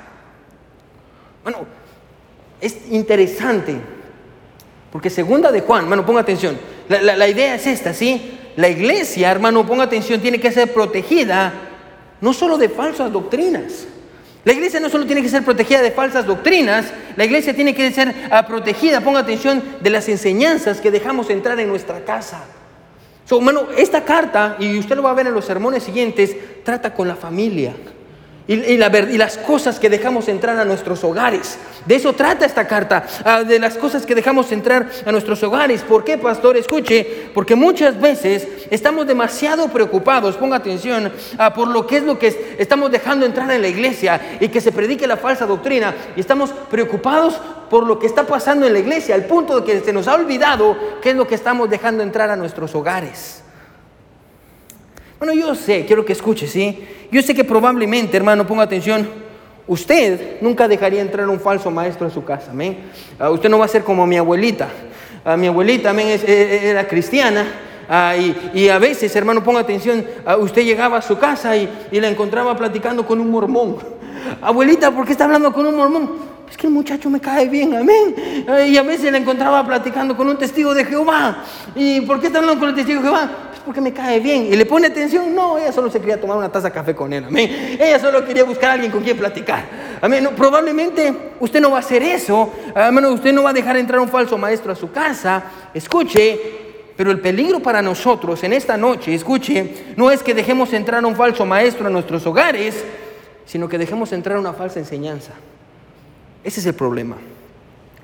[1.42, 1.58] Bueno,
[2.60, 3.76] es interesante,
[4.90, 6.58] porque segunda de Juan, hermano, ponga atención,
[6.88, 8.38] la, la idea es esta, ¿sí?
[8.56, 11.52] La iglesia, hermano, ponga atención, tiene que ser protegida
[12.20, 13.86] no solo de falsas doctrinas,
[14.44, 17.92] la iglesia no solo tiene que ser protegida de falsas doctrinas, la iglesia tiene que
[17.92, 22.44] ser ah, protegida, ponga atención, de las enseñanzas que dejamos entrar en nuestra casa.
[23.24, 23.40] So,
[23.76, 27.14] esta carta, y usted lo va a ver en los sermones siguientes, trata con la
[27.14, 27.72] familia.
[28.52, 31.58] Y, las cosas que dejamos entrar a nuestros hogares.
[31.86, 35.82] De eso trata esta carta, ah, de las cosas que dejamos entrar a nuestros hogares.
[35.82, 36.56] ¿Por qué, pastor?
[36.56, 42.18] Escuche, porque muchas veces estamos demasiado preocupados, ponga atención, ah, por lo que es lo
[42.18, 45.94] que estamos dejando entrar en la iglesia y que se predique la falsa doctrina.
[46.14, 49.80] Y estamos preocupados por lo que está pasando en la iglesia, al punto de que
[49.80, 53.41] se nos ha olvidado qué es lo que estamos dejando entrar a nuestros hogares.
[55.24, 56.84] Bueno, yo sé, quiero que escuche, ¿sí?
[57.12, 59.08] Yo sé que probablemente, hermano, ponga atención,
[59.68, 62.90] usted nunca dejaría entrar un falso maestro en su casa, amén.
[63.20, 64.68] Ah, usted no va a ser como mi abuelita.
[65.24, 67.46] Ah, mi abuelita, amén, e, e, era cristiana.
[67.88, 68.16] Ah,
[68.52, 70.04] y, a veces, hermano, ponga atención,
[70.40, 73.76] usted llegaba a su casa y, y la encontraba platicando con un mormón.
[74.42, 76.31] Abuelita, ¿por qué está hablando con un mormón?
[76.52, 78.14] Es que el muchacho me cae bien, amén.
[78.68, 81.44] Y a veces la encontraba platicando con un testigo de Jehová.
[81.74, 83.30] ¿Y por qué está hablando con el testigo de Jehová?
[83.48, 84.48] Pues porque me cae bien.
[84.52, 85.34] ¿Y le pone atención?
[85.34, 87.78] No, ella solo se quería tomar una taza de café con él, amén.
[87.80, 89.64] Ella solo quería buscar a alguien con quien platicar.
[90.02, 90.28] Amén.
[90.36, 92.52] probablemente usted no va a hacer eso.
[92.74, 93.06] Amén.
[93.06, 95.44] Usted no va a dejar entrar un falso maestro a su casa.
[95.72, 96.38] Escuche,
[96.98, 101.16] pero el peligro para nosotros en esta noche, escuche, no es que dejemos entrar un
[101.16, 102.84] falso maestro a nuestros hogares,
[103.46, 105.32] sino que dejemos entrar una falsa enseñanza.
[106.44, 107.16] Ese es el problema.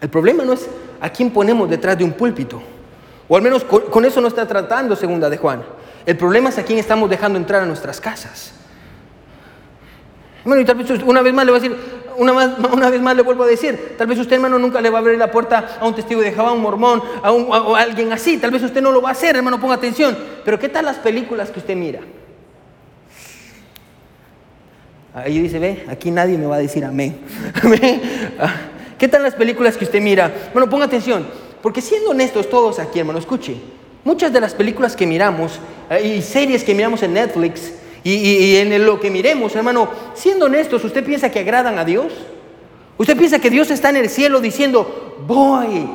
[0.01, 0.69] El problema no es
[1.01, 2.63] a quién ponemos detrás de un púlpito.
[3.29, 5.63] O al menos con, eso no está tratando segunda de Juan.
[6.07, 8.53] El problema es a quién estamos dejando entrar a nuestras casas.
[10.45, 11.77] Bueno, y tal vez una vez más le voy a decir,
[12.17, 12.33] una,
[12.91, 15.19] vez más le vuelvo a decir, tal vez usted hermano nunca le va a abrir
[15.19, 18.51] la puerta a un testigo de Jehová, a un mormón, a, a alguien así, tal
[18.51, 20.17] vez usted no lo va a hacer, hermano, ponga atención.
[20.45, 22.01] Pero ¿qué tal las películas que usted mira?
[25.25, 27.19] Ahí dice, ve, aquí nadie me va a decir amén.
[28.41, 28.55] Ah,
[28.99, 30.33] ¿Qué tal las películas que usted mira?
[30.53, 31.27] Bueno, ponga atención,
[31.61, 33.57] porque siendo honestos todos aquí, hermano, escuche,
[34.05, 35.59] muchas de las películas que miramos
[35.91, 37.73] eh, y series que miramos en Netflix
[38.05, 42.13] y, en lo que miremos, hermano, siendo honestos, ¿usted piensa que agradan a Dios?
[42.97, 45.89] ¿Usted piensa que Dios está en el cielo diciendo, voy,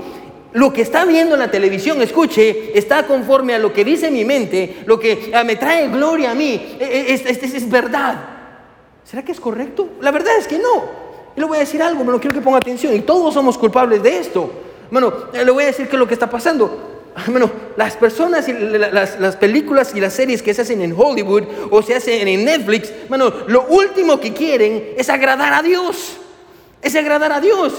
[0.51, 4.25] lo que está viendo en la televisión, escuche, está conforme a lo que dice mi
[4.25, 8.32] mente, lo que ah, me trae gloria a mí, e, e, es, es, es verdad.
[9.13, 9.89] ¿Será que es correcto?
[10.01, 10.85] La verdad es que no.
[11.35, 12.95] Y le voy a decir algo, pero quiero que ponga atención.
[12.95, 14.49] Y todos somos culpables de esto.
[14.89, 17.11] Bueno, le voy a decir qué es lo que está pasando.
[17.27, 21.43] Bueno, las personas y las, las, películas y las series que se hacen en Hollywood
[21.69, 26.17] o se hacen en Netflix, bueno, lo último que quieren es agradar a Dios.
[26.81, 27.71] Es agradar a Dios.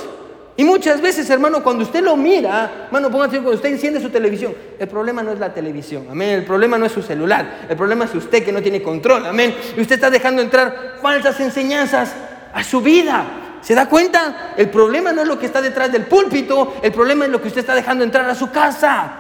[0.57, 4.55] Y muchas veces, hermano, cuando usted lo mira, hermano, atención, cuando usted enciende su televisión,
[4.79, 6.31] el problema no es la televisión, amén.
[6.31, 9.53] El problema no es su celular, el problema es usted que no tiene control, amén.
[9.77, 12.15] Y usted está dejando entrar falsas enseñanzas
[12.53, 13.25] a su vida.
[13.63, 14.53] ¿Se da cuenta?
[14.57, 17.49] El problema no es lo que está detrás del púlpito, el problema es lo que
[17.49, 19.13] usted está dejando entrar a su casa.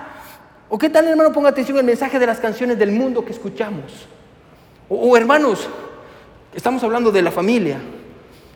[0.68, 1.32] ¿O qué tal, hermano?
[1.32, 4.06] Ponga atención el mensaje de las canciones del mundo que escuchamos.
[4.88, 5.68] O, hermanos,
[6.54, 7.78] estamos hablando de la familia.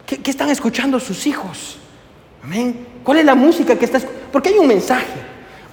[0.07, 1.79] ¿Qué, ¿Qué están escuchando sus hijos?
[2.43, 2.87] Amén.
[3.05, 4.07] ¿Cuál es la música que estás?
[4.33, 5.07] Porque hay un mensaje.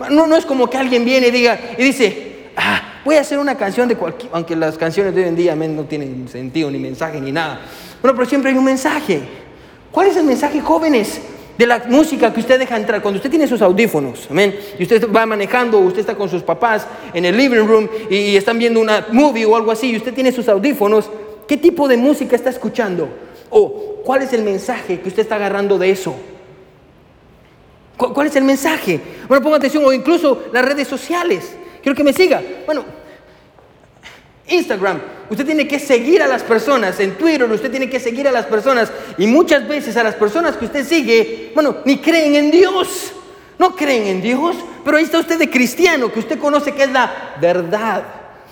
[0.10, 3.40] No, no es como que alguien viene y diga y dice, ah, voy a hacer
[3.40, 6.70] una canción de cualquier, aunque las canciones de hoy en día amén, no tienen sentido
[6.70, 7.62] ni mensaje ni nada.
[8.02, 9.22] Bueno, pero siempre hay un mensaje.
[9.92, 11.22] ¿Cuál es el mensaje, jóvenes?
[11.58, 15.10] De la música que usted deja entrar, cuando usted tiene sus audífonos, amén, y usted
[15.10, 19.08] va manejando, usted está con sus papás en el living room y, están viendo una
[19.14, 21.10] movie o algo así, y usted tiene sus audífonos,
[21.48, 23.08] ¿qué tipo de música está escuchando?
[23.50, 26.14] ¿O cuál es el mensaje que usted está agarrando de eso?
[27.98, 29.00] ¿Cuál es el mensaje?
[29.28, 31.56] Bueno, ponga atención, o incluso las redes sociales.
[31.82, 32.42] Quiero que me siga.
[32.66, 32.84] Bueno,
[34.48, 37.00] Instagram, usted tiene que seguir a las personas.
[37.00, 38.92] En Twitter, usted tiene que seguir a las personas.
[39.18, 43.14] Y muchas veces a las personas que usted sigue, bueno, ni creen en Dios.
[43.58, 46.92] No creen en Dios, pero ahí está usted de cristiano, que usted conoce que es
[46.92, 48.04] la verdad.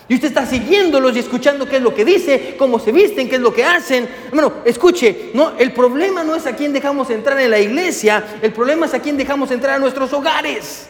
[0.07, 3.35] Y usted está siguiéndolos y escuchando qué es lo que dice, cómo se visten, qué
[3.35, 4.07] es lo que hacen.
[4.31, 8.51] Bueno, escuche, no, el problema no es a quién dejamos entrar en la iglesia, el
[8.51, 10.87] problema es a quién dejamos entrar a nuestros hogares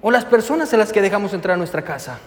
[0.00, 2.18] o las personas a las que dejamos entrar a nuestra casa.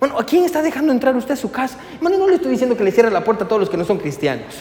[0.00, 1.78] Bueno, ¿a quién está dejando entrar usted a su casa?
[2.00, 3.84] Bueno, no le estoy diciendo que le cierre la puerta a todos los que no
[3.84, 4.54] son cristianos.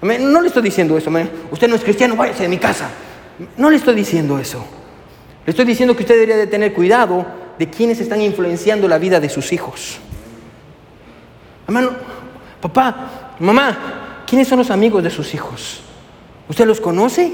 [0.00, 1.10] No le estoy diciendo eso.
[1.50, 2.90] Usted no es cristiano, váyase de mi casa.
[3.56, 4.64] No le estoy diciendo eso.
[5.44, 9.20] Le estoy diciendo que usted debería de tener cuidado de quienes están influenciando la vida
[9.20, 9.98] de sus hijos.
[11.66, 11.90] Hermano,
[12.60, 15.80] papá, mamá, ¿quiénes son los amigos de sus hijos?
[16.48, 17.32] ¿Usted los conoce?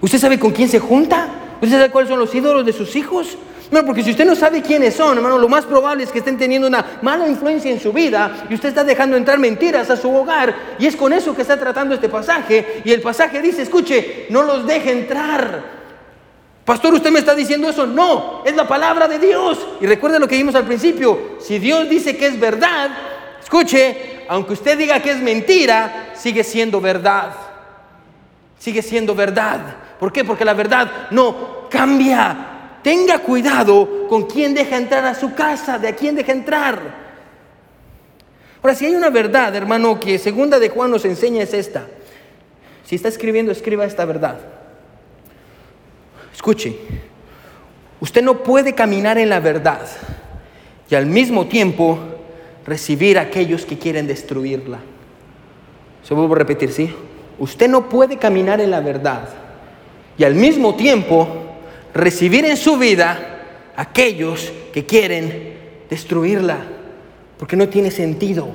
[0.00, 1.28] ¿Usted sabe con quién se junta?
[1.60, 3.36] ¿Usted sabe cuáles son los ídolos de sus hijos?
[3.70, 6.38] No, porque si usted no sabe quiénes son, hermano, lo más probable es que estén
[6.38, 10.10] teniendo una mala influencia en su vida y usted está dejando entrar mentiras a su
[10.10, 10.54] hogar.
[10.78, 12.80] Y es con eso que está tratando este pasaje.
[12.84, 15.77] Y el pasaje dice, escuche, no los deje entrar
[16.68, 17.86] Pastor, usted me está diciendo eso.
[17.86, 19.58] No, es la palabra de Dios.
[19.80, 21.38] Y recuerde lo que vimos al principio.
[21.40, 22.90] Si Dios dice que es verdad,
[23.42, 27.32] escuche, aunque usted diga que es mentira, sigue siendo verdad.
[28.58, 29.60] Sigue siendo verdad.
[29.98, 30.26] ¿Por qué?
[30.26, 32.80] Porque la verdad no cambia.
[32.82, 36.78] Tenga cuidado con quién deja entrar a su casa, de a quién deja entrar.
[38.62, 41.86] Ahora, si hay una verdad, hermano, que segunda de Juan nos enseña es esta.
[42.84, 44.57] Si está escribiendo, escriba esta verdad.
[46.38, 46.76] Escuche,
[47.98, 49.80] usted no puede caminar en la verdad
[50.88, 51.98] y al mismo tiempo
[52.64, 54.78] recibir a aquellos que quieren destruirla.
[56.04, 56.94] Se vuelvo a repetir, ¿sí?
[57.40, 59.28] Usted no puede caminar en la verdad
[60.16, 61.26] y al mismo tiempo
[61.92, 63.40] recibir en su vida
[63.74, 65.54] aquellos que quieren
[65.90, 66.58] destruirla,
[67.36, 68.46] porque no tiene sentido.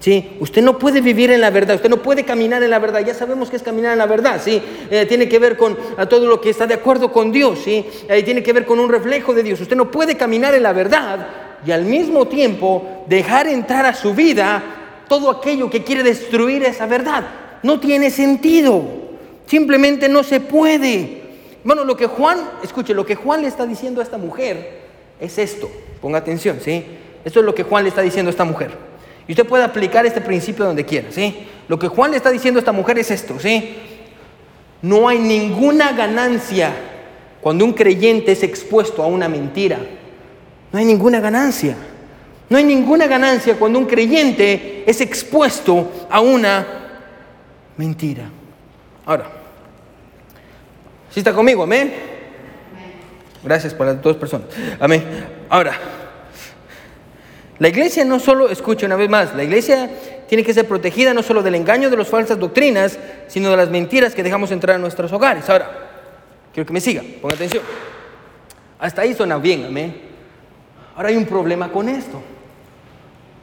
[0.00, 0.36] ¿Sí?
[0.40, 3.04] Usted no puede vivir en la verdad, usted no puede caminar en la verdad.
[3.04, 4.62] Ya sabemos que es caminar en la verdad, ¿sí?
[4.90, 5.76] Eh, tiene que ver con
[6.08, 7.84] todo lo que está de acuerdo con Dios, ¿sí?
[8.08, 9.60] Eh, tiene que ver con un reflejo de Dios.
[9.60, 11.26] Usted no puede caminar en la verdad
[11.66, 14.62] y al mismo tiempo dejar entrar a su vida
[15.08, 17.24] todo aquello que quiere destruir esa verdad.
[17.62, 18.84] No tiene sentido.
[19.46, 21.22] Simplemente no se puede.
[21.64, 24.82] Bueno, lo que Juan, escuche, lo que Juan le está diciendo a esta mujer
[25.18, 25.68] es esto.
[26.00, 26.84] Ponga atención, ¿sí?
[27.24, 28.87] Esto es lo que Juan le está diciendo a esta mujer.
[29.28, 31.46] Y usted puede aplicar este principio donde quiera, ¿sí?
[31.68, 33.76] Lo que Juan le está diciendo a esta mujer es esto, ¿sí?
[34.80, 36.72] No hay ninguna ganancia
[37.42, 39.78] cuando un creyente es expuesto a una mentira.
[40.72, 41.76] No hay ninguna ganancia.
[42.48, 46.66] No hay ninguna ganancia cuando un creyente es expuesto a una
[47.76, 48.30] mentira.
[49.04, 49.26] Ahora,
[51.10, 51.62] ¿sí está conmigo?
[51.62, 51.92] Amén.
[53.44, 54.48] Gracias por las dos personas.
[54.80, 55.04] Amén.
[55.50, 55.72] Ahora,
[57.58, 59.90] la iglesia no solo, escuche una vez más, la iglesia
[60.28, 63.70] tiene que ser protegida no solo del engaño de las falsas doctrinas, sino de las
[63.70, 65.48] mentiras que dejamos entrar en nuestros hogares.
[65.50, 65.70] Ahora,
[66.52, 67.62] quiero que me siga, ponga atención.
[68.78, 70.00] Hasta ahí suena bien, amén.
[70.94, 72.20] Ahora hay un problema con esto.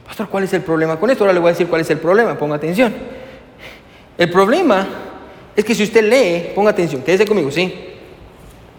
[0.06, 1.24] Pastor, ¿cuál es el problema con esto?
[1.24, 2.94] Ahora le voy a decir cuál es el problema, ponga atención.
[4.16, 4.86] El problema
[5.54, 7.74] es que si usted lee, ponga atención, quédese conmigo, ¿sí?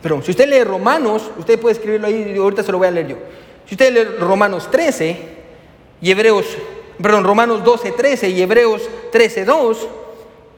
[0.01, 3.07] Pero si usted lee Romanos, usted puede escribirlo ahí, ahorita se lo voy a leer
[3.07, 3.17] yo.
[3.67, 5.17] Si usted lee Romanos 13
[6.01, 6.45] y Hebreos,
[7.01, 9.87] perdón, Romanos 12, 13 y Hebreos 13, 2,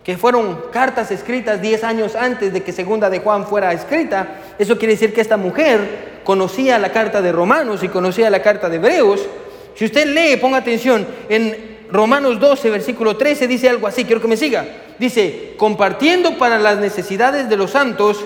[0.03, 4.77] que fueron cartas escritas 10 años antes de que segunda de Juan fuera escrita, eso
[4.77, 8.75] quiere decir que esta mujer conocía la carta de Romanos y conocía la carta de
[8.75, 9.25] Hebreos.
[9.73, 14.27] Si usted lee, ponga atención, en Romanos 12, versículo 13 dice algo así, quiero que
[14.27, 14.67] me siga.
[14.99, 18.23] Dice, compartiendo para las necesidades de los santos,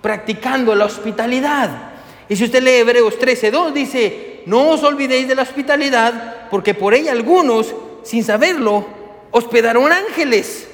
[0.00, 1.91] practicando la hospitalidad.
[2.28, 6.74] Y si usted lee Hebreos 13, 2, dice, no os olvidéis de la hospitalidad, porque
[6.74, 8.86] por ella algunos, sin saberlo,
[9.30, 10.68] hospedaron ángeles.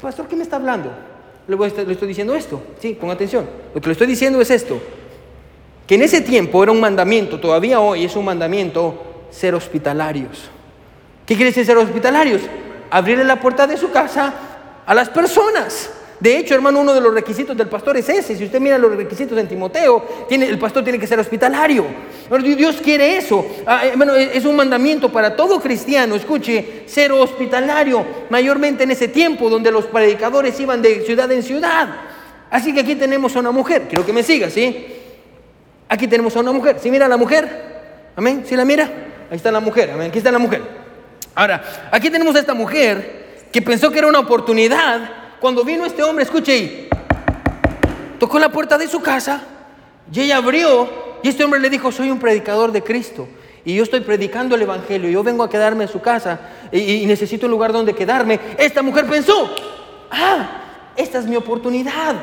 [0.00, 0.90] Pastor, ¿qué me está hablando?
[1.46, 2.62] Le, estoy diciendo esto.
[2.80, 3.48] Sí, con atención.
[3.74, 4.80] Lo que le estoy diciendo es esto.
[5.86, 10.50] Que en ese tiempo era un mandamiento, todavía hoy es un mandamiento ser hospitalarios.
[11.24, 12.42] ¿Qué quiere decir ser hospitalarios?
[12.90, 14.32] Abrirle la puerta de su casa
[14.84, 15.90] a las personas.
[16.20, 18.36] De hecho, hermano, uno de los requisitos del pastor es ese.
[18.36, 21.86] Si usted mira los requisitos en Timoteo, tiene, el pastor tiene que ser hospitalario.
[22.42, 23.46] Dios quiere eso.
[23.66, 29.48] Ah, eh, es un mandamiento para todo cristiano, escuche, ser hospitalario, mayormente en ese tiempo
[29.48, 31.88] donde los predicadores iban de ciudad en ciudad.
[32.50, 34.86] Así que aquí tenemos a una mujer, quiero que me siga, ¿sí?
[35.88, 36.78] Aquí tenemos a una mujer.
[36.80, 38.12] ¿Sí mira a la mujer?
[38.16, 38.44] ¿Amén?
[38.46, 38.90] ¿Sí la mira?
[39.30, 40.08] Ahí está la mujer, amén.
[40.08, 40.62] Aquí está la mujer.
[41.34, 46.02] Ahora, aquí tenemos a esta mujer que pensó que era una oportunidad cuando vino este
[46.02, 46.88] hombre, escuche ahí,
[48.18, 49.42] tocó la puerta de su casa
[50.12, 50.88] y ella abrió
[51.22, 53.28] y este hombre le dijo, soy un predicador de Cristo
[53.64, 56.40] y yo estoy predicando el Evangelio, yo vengo a quedarme en su casa
[56.72, 58.40] y, necesito un lugar donde quedarme.
[58.56, 59.54] Esta mujer pensó,
[60.10, 60.48] ah,
[60.96, 62.16] esta es mi oportunidad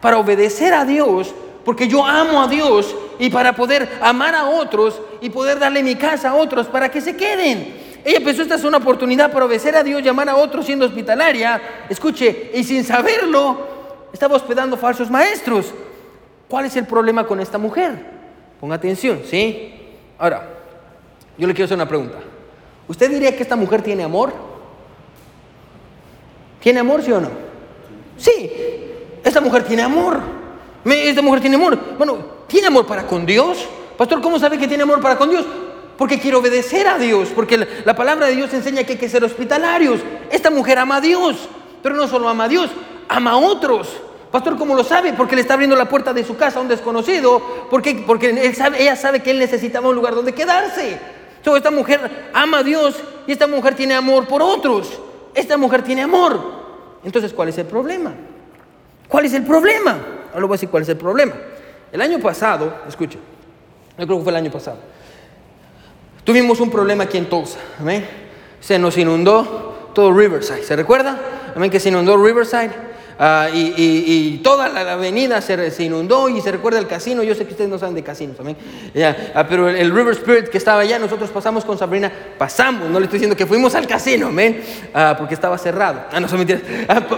[0.00, 5.00] para obedecer a Dios, porque yo amo a Dios y para poder amar a otros
[5.20, 7.95] y poder darle mi casa a otros para que se queden.
[8.06, 11.60] Ella pensó, esta es una oportunidad para obedecer a Dios, llamar a otros siendo hospitalaria.
[11.88, 13.66] Escuche, y sin saberlo,
[14.12, 15.74] estaba hospedando falsos maestros.
[16.48, 17.98] ¿Cuál es el problema con esta mujer?
[18.60, 19.74] Ponga atención, ¿sí?
[20.18, 20.48] Ahora,
[21.36, 22.18] yo le quiero hacer una pregunta.
[22.86, 24.32] ¿Usted diría que esta mujer tiene amor?
[26.60, 27.30] ¿Tiene amor, sí o no?
[28.16, 28.52] Sí,
[29.24, 30.20] esta mujer tiene amor.
[30.84, 31.76] Esta mujer tiene amor.
[31.98, 33.66] Bueno, ¿tiene amor para con Dios?
[33.98, 35.44] Pastor, ¿cómo sabe que tiene amor para con Dios?
[35.96, 39.24] Porque quiere obedecer a Dios, porque la, palabra de Dios enseña que hay que ser
[39.24, 40.00] hospitalarios.
[40.30, 41.48] Esta mujer ama a Dios,
[41.82, 42.70] pero no solo ama a Dios,
[43.08, 43.88] ama a otros.
[44.30, 45.12] Pastor, ¿cómo lo sabe?
[45.12, 47.40] Porque le está abriendo la puerta de su casa a un desconocido,
[47.70, 48.30] porque, porque
[48.78, 50.98] ella sabe que él necesitaba un lugar donde quedarse.
[51.38, 55.00] Entonces, esta mujer ama a Dios y esta mujer tiene amor por otros.
[55.34, 56.40] Esta mujer tiene amor.
[57.04, 58.12] Entonces, ¿cuál es el problema?
[59.08, 59.96] ¿Cuál es el problema?
[60.34, 61.32] Ahora voy a decir cuál es el problema.
[61.92, 63.18] El año pasado, escuche,
[63.96, 64.78] yo creo que fue el año pasado,
[66.26, 68.04] Tuvimos un problema aquí en Tulsa, amén.
[68.60, 71.16] Se nos inundó todo Riverside, ¿se recuerda?
[71.54, 72.72] Amén, que se inundó Riverside.
[73.18, 77.22] Ah, y, toda la, avenida se, inundó y se recuerda el casino.
[77.22, 78.58] Yo sé que ustedes no saben de casinos también.
[79.34, 83.04] Ah, pero el, River Spirit que estaba allá, nosotros pasamos con Sabrina, pasamos, no le
[83.04, 84.62] estoy diciendo que fuimos al casino, amén,
[84.92, 86.02] ah, porque estaba cerrado.
[86.12, 86.62] Ah, no, son mentiras.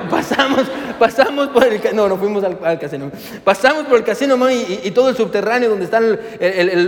[0.09, 0.63] pasamos,
[0.99, 3.11] pasamos por el no, no fuimos al, casino.
[3.43, 6.19] Pasamos por el casino, y, todo el subterráneo donde están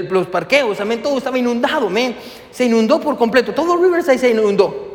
[0.09, 2.17] los parqueos, amén, todo estaba inundado, amén.
[2.53, 4.89] Se inundó por completo, todo Riverside se inundó.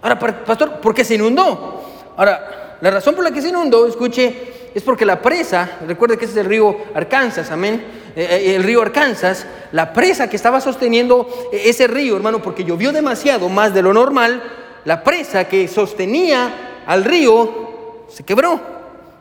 [0.00, 1.82] Ahora, pastor, ¿por qué se inundó?
[2.16, 6.24] Ahora, la razón por la que se inundó, escuche, es porque la presa, recuerde que
[6.24, 7.82] ese es el río Arkansas, amén,
[8.14, 12.92] eh, eh, el río Arkansas, la presa que estaba sosteniendo ese río, hermano, porque llovió
[12.92, 14.42] demasiado, más de lo normal,
[14.84, 18.60] la presa que sostenía al río se quebró.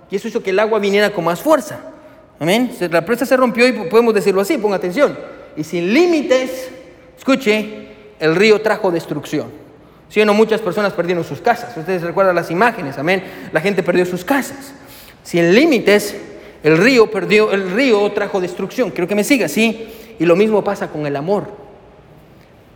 [0.10, 1.80] Y eso hizo que el agua viniera con más fuerza.
[2.40, 2.72] Amén.
[2.92, 5.18] La presa se rompió y podemos decirlo así, ponga atención.
[5.56, 6.70] Y sin límites,
[7.18, 7.88] escuche,
[8.20, 9.67] el río trajo destrucción.
[10.10, 11.76] Si no, muchas personas perdieron sus casas.
[11.76, 13.24] Ustedes recuerdan las imágenes, amén.
[13.52, 14.74] La gente perdió sus casas.
[15.24, 16.16] Sin límites,
[16.64, 18.92] el río perdió, el río trajo destrucción.
[18.92, 19.88] Quiero que me siga, ¿sí?
[20.20, 21.48] Y lo mismo pasa con el amor.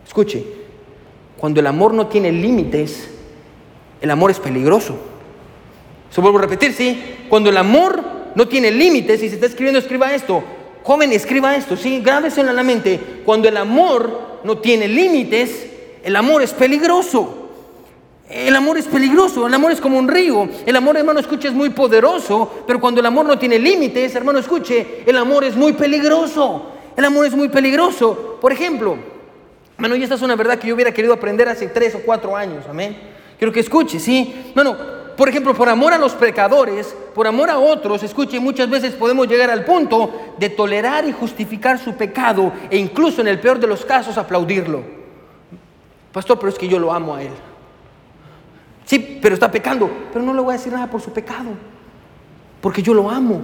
[0.06, 0.44] Escuche,
[1.38, 3.08] cuando el amor no tiene límites,
[4.00, 4.96] el amor es peligroso.
[6.10, 7.02] Se vuelvo a repetir, ¿sí?
[7.30, 8.02] Cuando el amor
[8.34, 10.44] no tiene límites, y se está escribiendo, escriba esto.
[10.82, 12.00] Joven, escriba esto, ¿sí?
[12.00, 13.00] Grábese en la mente.
[13.24, 15.66] Cuando el amor no tiene límites,
[16.02, 17.38] el amor es peligroso.
[18.28, 20.48] El amor es peligroso, el amor es como un río.
[20.64, 24.38] El amor, hermano, escuche, es muy poderoso, pero cuando el amor no tiene límites, hermano,
[24.38, 26.70] escuche, el amor es muy peligroso.
[26.96, 28.38] El amor es muy peligroso.
[28.40, 28.96] Por ejemplo,
[29.76, 32.34] hermano, y esta es una verdad que yo hubiera querido aprender hace tres o cuatro
[32.34, 32.96] años, amén.
[33.38, 34.52] Quiero que escuche, ¿sí?
[34.54, 34.76] Bueno,
[35.14, 39.28] por ejemplo, por amor a los pecadores, por amor a otros, escuche, muchas veces podemos
[39.28, 43.66] llegar al punto de tolerar y justificar su pecado e incluso en el peor de
[43.66, 45.01] los casos aplaudirlo.
[46.12, 47.32] Pastor, pero es que yo lo amo a él.
[48.84, 49.90] Sí, pero está pecando.
[50.12, 51.50] Pero no le voy a decir nada por su pecado.
[52.60, 53.40] Porque yo lo amo.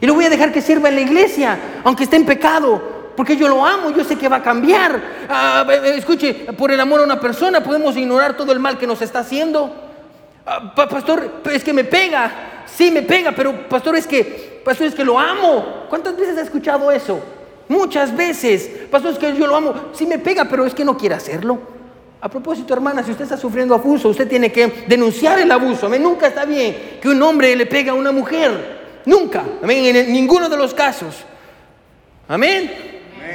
[0.00, 2.94] Y le voy a dejar que sirva en la iglesia, aunque esté en pecado.
[3.16, 5.00] Porque yo lo amo, yo sé que va a cambiar.
[5.28, 9.02] Ah, escuche, por el amor a una persona podemos ignorar todo el mal que nos
[9.02, 9.74] está haciendo.
[10.46, 12.64] Ah, pastor, es que me pega.
[12.66, 15.86] Sí, me pega, pero pastor, es que, pastor, es que lo amo.
[15.88, 17.20] ¿Cuántas veces ha escuchado eso?
[17.68, 18.68] Muchas veces.
[18.90, 19.74] Pastor, es que yo lo amo.
[19.92, 21.73] Sí me pega, pero es que no quiere hacerlo.
[22.24, 25.84] A propósito, hermana, si usted está sufriendo abuso, usted tiene que denunciar el abuso.
[25.84, 26.02] Amén.
[26.02, 29.02] Nunca está bien que un hombre le pegue a una mujer.
[29.04, 29.44] Nunca.
[29.62, 29.94] Amén.
[29.94, 31.16] En ninguno de los casos.
[32.26, 32.72] Amén.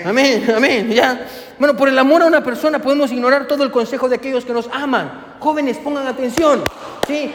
[0.04, 0.52] Amén.
[0.56, 0.90] Amén.
[0.90, 1.24] Ya.
[1.60, 4.54] Bueno, por el amor a una persona podemos ignorar todo el consejo de aquellos que
[4.54, 5.36] nos aman.
[5.40, 6.64] Jóvenes, pongan atención.
[7.06, 7.32] Sí.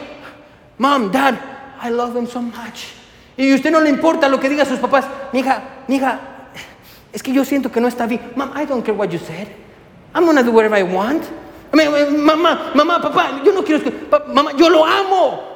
[0.79, 1.35] Mom, dad,
[1.85, 2.83] I love them so much.
[3.37, 5.05] Y usted no le importa lo que diga sus papás.
[5.33, 6.19] Mija, mija,
[7.13, 8.33] es que yo siento que no está bien.
[8.35, 9.47] Mom, I don't care what you said.
[10.13, 11.23] I'm gonna do whatever I want.
[11.75, 13.83] Mamá, mamá, papá, yo no quiero
[14.33, 15.55] mamá, yo lo amo.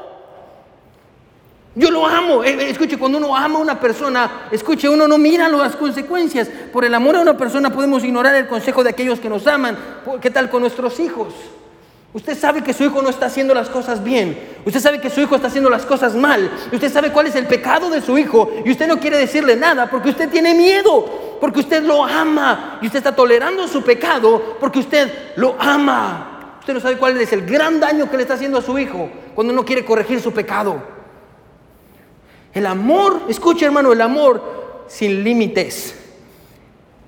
[1.75, 2.43] Yo lo amo.
[2.43, 6.49] Eh, eh, escuche, cuando uno ama a una persona, escuche, uno no mira las consecuencias.
[6.73, 9.79] Por el amor a una persona podemos ignorar el consejo de aquellos que nos aman.
[10.21, 11.35] ¿Qué tal con nuestros hijos?
[12.15, 14.37] Usted sabe que su hijo no está haciendo las cosas bien.
[14.65, 16.51] Usted sabe que su hijo está haciendo las cosas mal.
[16.73, 18.51] Usted sabe cuál es el pecado de su hijo.
[18.65, 21.28] Y usted no quiere decirle nada porque usted tiene miedo.
[21.41, 22.79] Porque usted lo ama.
[22.83, 26.57] Y usted está tolerando su pecado porque usted lo ama.
[26.61, 29.09] Usted no sabe cuál es el gran daño que le está haciendo a su hijo
[29.35, 30.83] cuando no quiere corregir su pecado.
[32.53, 35.95] El amor, escuche hermano, el amor sin límites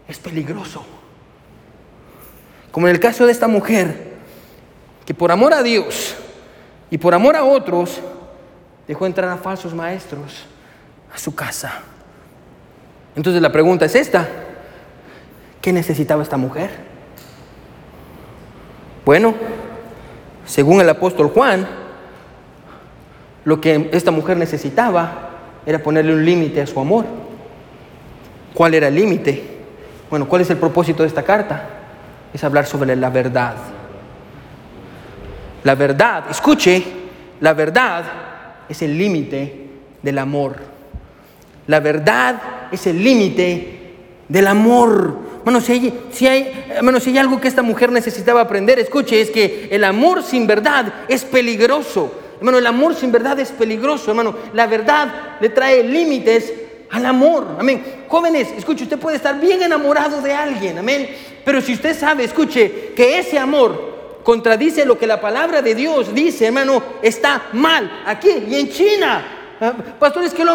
[0.06, 0.84] es peligroso.
[2.70, 4.10] Como en el caso de esta mujer
[5.04, 6.14] que por amor a Dios
[6.90, 8.00] y por amor a otros
[8.86, 10.44] dejó entrar a falsos maestros
[11.12, 11.82] a su casa.
[13.16, 14.28] Entonces la pregunta es esta,
[15.60, 16.70] ¿qué necesitaba esta mujer?
[19.04, 19.34] Bueno,
[20.46, 21.66] según el apóstol Juan,
[23.44, 25.30] lo que esta mujer necesitaba
[25.66, 27.04] era ponerle un límite a su amor.
[28.54, 29.42] ¿Cuál era el límite?
[30.08, 31.68] Bueno, ¿cuál es el propósito de esta carta?
[32.32, 33.54] Es hablar sobre la verdad.
[35.64, 36.84] La verdad, escuche,
[37.40, 38.04] la verdad
[38.68, 39.68] es el límite
[40.02, 40.56] del amor.
[41.66, 42.40] La verdad
[42.72, 43.78] es el límite
[44.28, 45.16] del amor.
[45.44, 46.66] Bueno, si hay, si, hay,
[47.00, 50.92] si hay algo que esta mujer necesitaba aprender, escuche, es que el amor sin verdad
[51.08, 52.12] es peligroso.
[52.38, 54.34] Hermano, el amor sin verdad es peligroso, hermano.
[54.54, 56.52] La verdad le trae límites
[56.90, 57.46] al amor.
[57.58, 57.82] Amén.
[58.08, 61.08] Jóvenes, escuche, usted puede estar bien enamorado de alguien, amén.
[61.44, 66.14] Pero si usted sabe, escuche, que ese amor contradice lo que la palabra de Dios
[66.14, 69.39] dice, hermano, está mal aquí y en China.
[69.60, 70.54] Ah, pastores que lo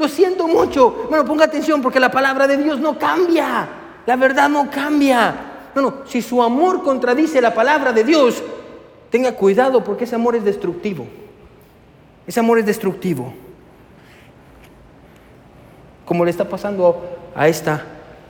[0.00, 1.06] lo siento mucho.
[1.08, 3.68] Bueno, ponga atención porque la palabra de Dios no cambia.
[4.06, 5.34] La verdad no cambia.
[5.74, 8.42] Bueno, si su amor contradice la palabra de Dios,
[9.10, 11.06] tenga cuidado porque ese amor es destructivo.
[12.26, 13.34] Ese amor es destructivo.
[16.06, 17.04] Como le está pasando
[17.34, 17.84] a esta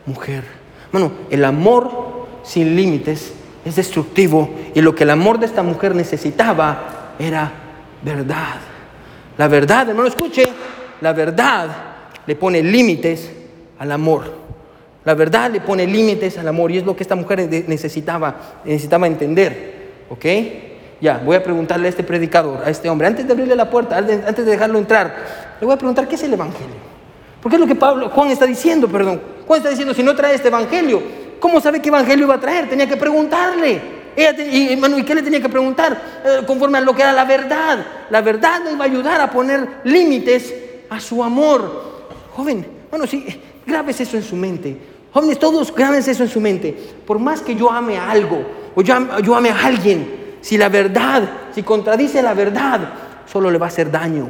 [0.07, 0.43] mujer.
[0.91, 3.33] Bueno, el amor sin límites
[3.65, 7.53] es destructivo y lo que el amor de esta mujer necesitaba era
[8.03, 8.70] verdad.
[9.41, 10.45] La verdad, hermano, escuche,
[11.01, 11.67] la verdad
[12.27, 13.31] le pone límites
[13.79, 14.25] al amor.
[15.03, 19.07] La verdad le pone límites al amor y es lo que esta mujer necesitaba, necesitaba
[19.07, 20.03] entender.
[20.11, 20.27] ¿Ok?
[21.01, 23.97] ya, voy a preguntarle a este predicador, a este hombre, antes de abrirle la puerta,
[23.97, 25.17] antes de dejarlo entrar,
[25.59, 26.91] le voy a preguntar qué es el Evangelio.
[27.41, 29.23] Porque es lo que Pablo, Juan está diciendo, perdón.
[29.47, 31.03] Juan está diciendo, si no trae este Evangelio,
[31.41, 32.69] ¿cómo sabe qué Evangelio iba a traer?
[32.69, 34.00] Tenía que preguntarle.
[34.17, 36.01] Ella y, hermano, ¿y qué le tenía que preguntar?
[36.25, 37.85] Eh, conforme a lo que era la verdad.
[38.11, 40.55] La verdad le iba a ayudar a poner límites
[40.89, 42.09] a su amor.
[42.35, 43.25] Joven, bueno, sí,
[43.67, 44.77] grabes eso en su mente.
[45.13, 46.77] Jóvenes, todos grábense eso en su mente.
[47.07, 48.45] Por más que yo ame a algo,
[48.75, 51.23] o yo, yo ame a alguien, si la verdad,
[51.55, 52.81] si contradice la verdad,
[53.31, 54.29] solo le va a hacer daño.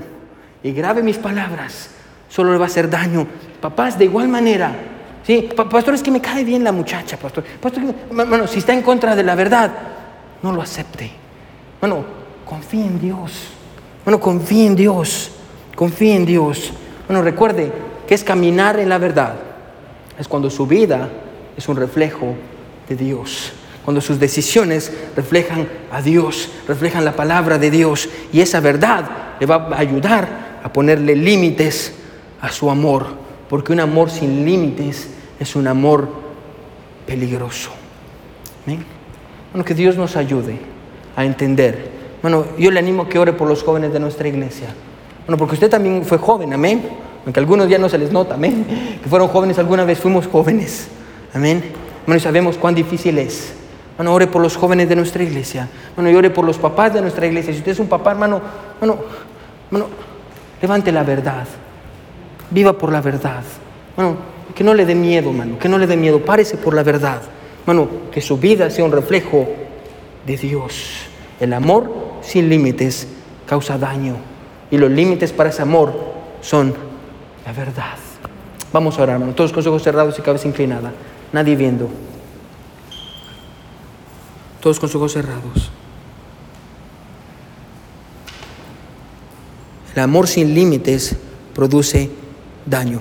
[0.63, 1.91] Y grabe mis palabras,
[2.29, 3.27] solo le va a hacer daño.
[3.61, 4.73] Papás, de igual manera.
[5.27, 7.45] Sí, Pa- pastor, es que me cae bien la muchacha, pastor.
[7.61, 9.71] Pastor, bueno, si está en contra de la verdad,
[10.43, 11.11] no lo acepte.
[11.81, 12.05] Bueno,
[12.45, 13.33] confíe en Dios.
[14.05, 15.31] Bueno, confíe en Dios.
[15.77, 16.73] Confíe en Dios.
[17.07, 17.71] Bueno, recuerde
[18.07, 19.35] que es caminar en la verdad.
[20.19, 21.09] Es cuando su vida
[21.57, 22.35] es un reflejo
[22.89, 23.53] de Dios.
[23.85, 28.09] Cuando sus decisiones reflejan a Dios, reflejan la palabra de Dios.
[28.33, 29.05] Y esa verdad
[29.39, 31.95] le va a ayudar a ponerle límites
[32.41, 33.07] a su amor.
[33.51, 36.09] Porque un amor sin límites es un amor
[37.05, 37.71] peligroso.
[38.65, 38.85] Amén.
[39.53, 40.57] Bueno, que Dios nos ayude
[41.17, 41.91] a entender.
[42.23, 44.69] Bueno, yo le animo a que ore por los jóvenes de nuestra iglesia.
[45.27, 46.89] Bueno, porque usted también fue joven, amén.
[47.25, 48.65] Aunque algunos ya no se les nota, amén.
[49.03, 50.89] Que fueron jóvenes, alguna vez fuimos jóvenes.
[51.35, 51.73] Amén.
[52.07, 53.53] Bueno, y sabemos cuán difícil es.
[53.97, 55.69] Bueno, ore por los jóvenes de nuestra iglesia.
[55.97, 57.53] Bueno, y ore por los papás de nuestra iglesia.
[57.53, 58.41] Si usted es un papá, hermano,
[58.79, 58.97] bueno,
[59.71, 59.87] bueno,
[60.63, 61.47] levante la verdad.
[62.51, 63.43] Viva por la verdad.
[63.97, 64.17] Bueno,
[64.55, 66.25] que no le dé miedo, hermano, que no le dé miedo.
[66.25, 67.23] Párese por la verdad.
[67.65, 69.49] Bueno, que su vida sea un reflejo
[70.27, 71.07] de Dios.
[71.39, 71.91] El amor
[72.23, 73.07] sin límites
[73.47, 74.17] causa daño.
[74.71, 75.93] Y los límites para ese amor
[76.41, 76.75] son
[77.45, 77.97] la verdad.
[78.73, 79.35] Vamos a orar, hermano.
[79.35, 80.93] Todos con los ojos cerrados y cabeza inclinada.
[81.33, 81.89] Nadie viendo.
[84.61, 85.71] Todos con los ojos cerrados.
[89.95, 91.17] El amor sin límites
[91.55, 92.11] produce
[92.67, 93.01] daño.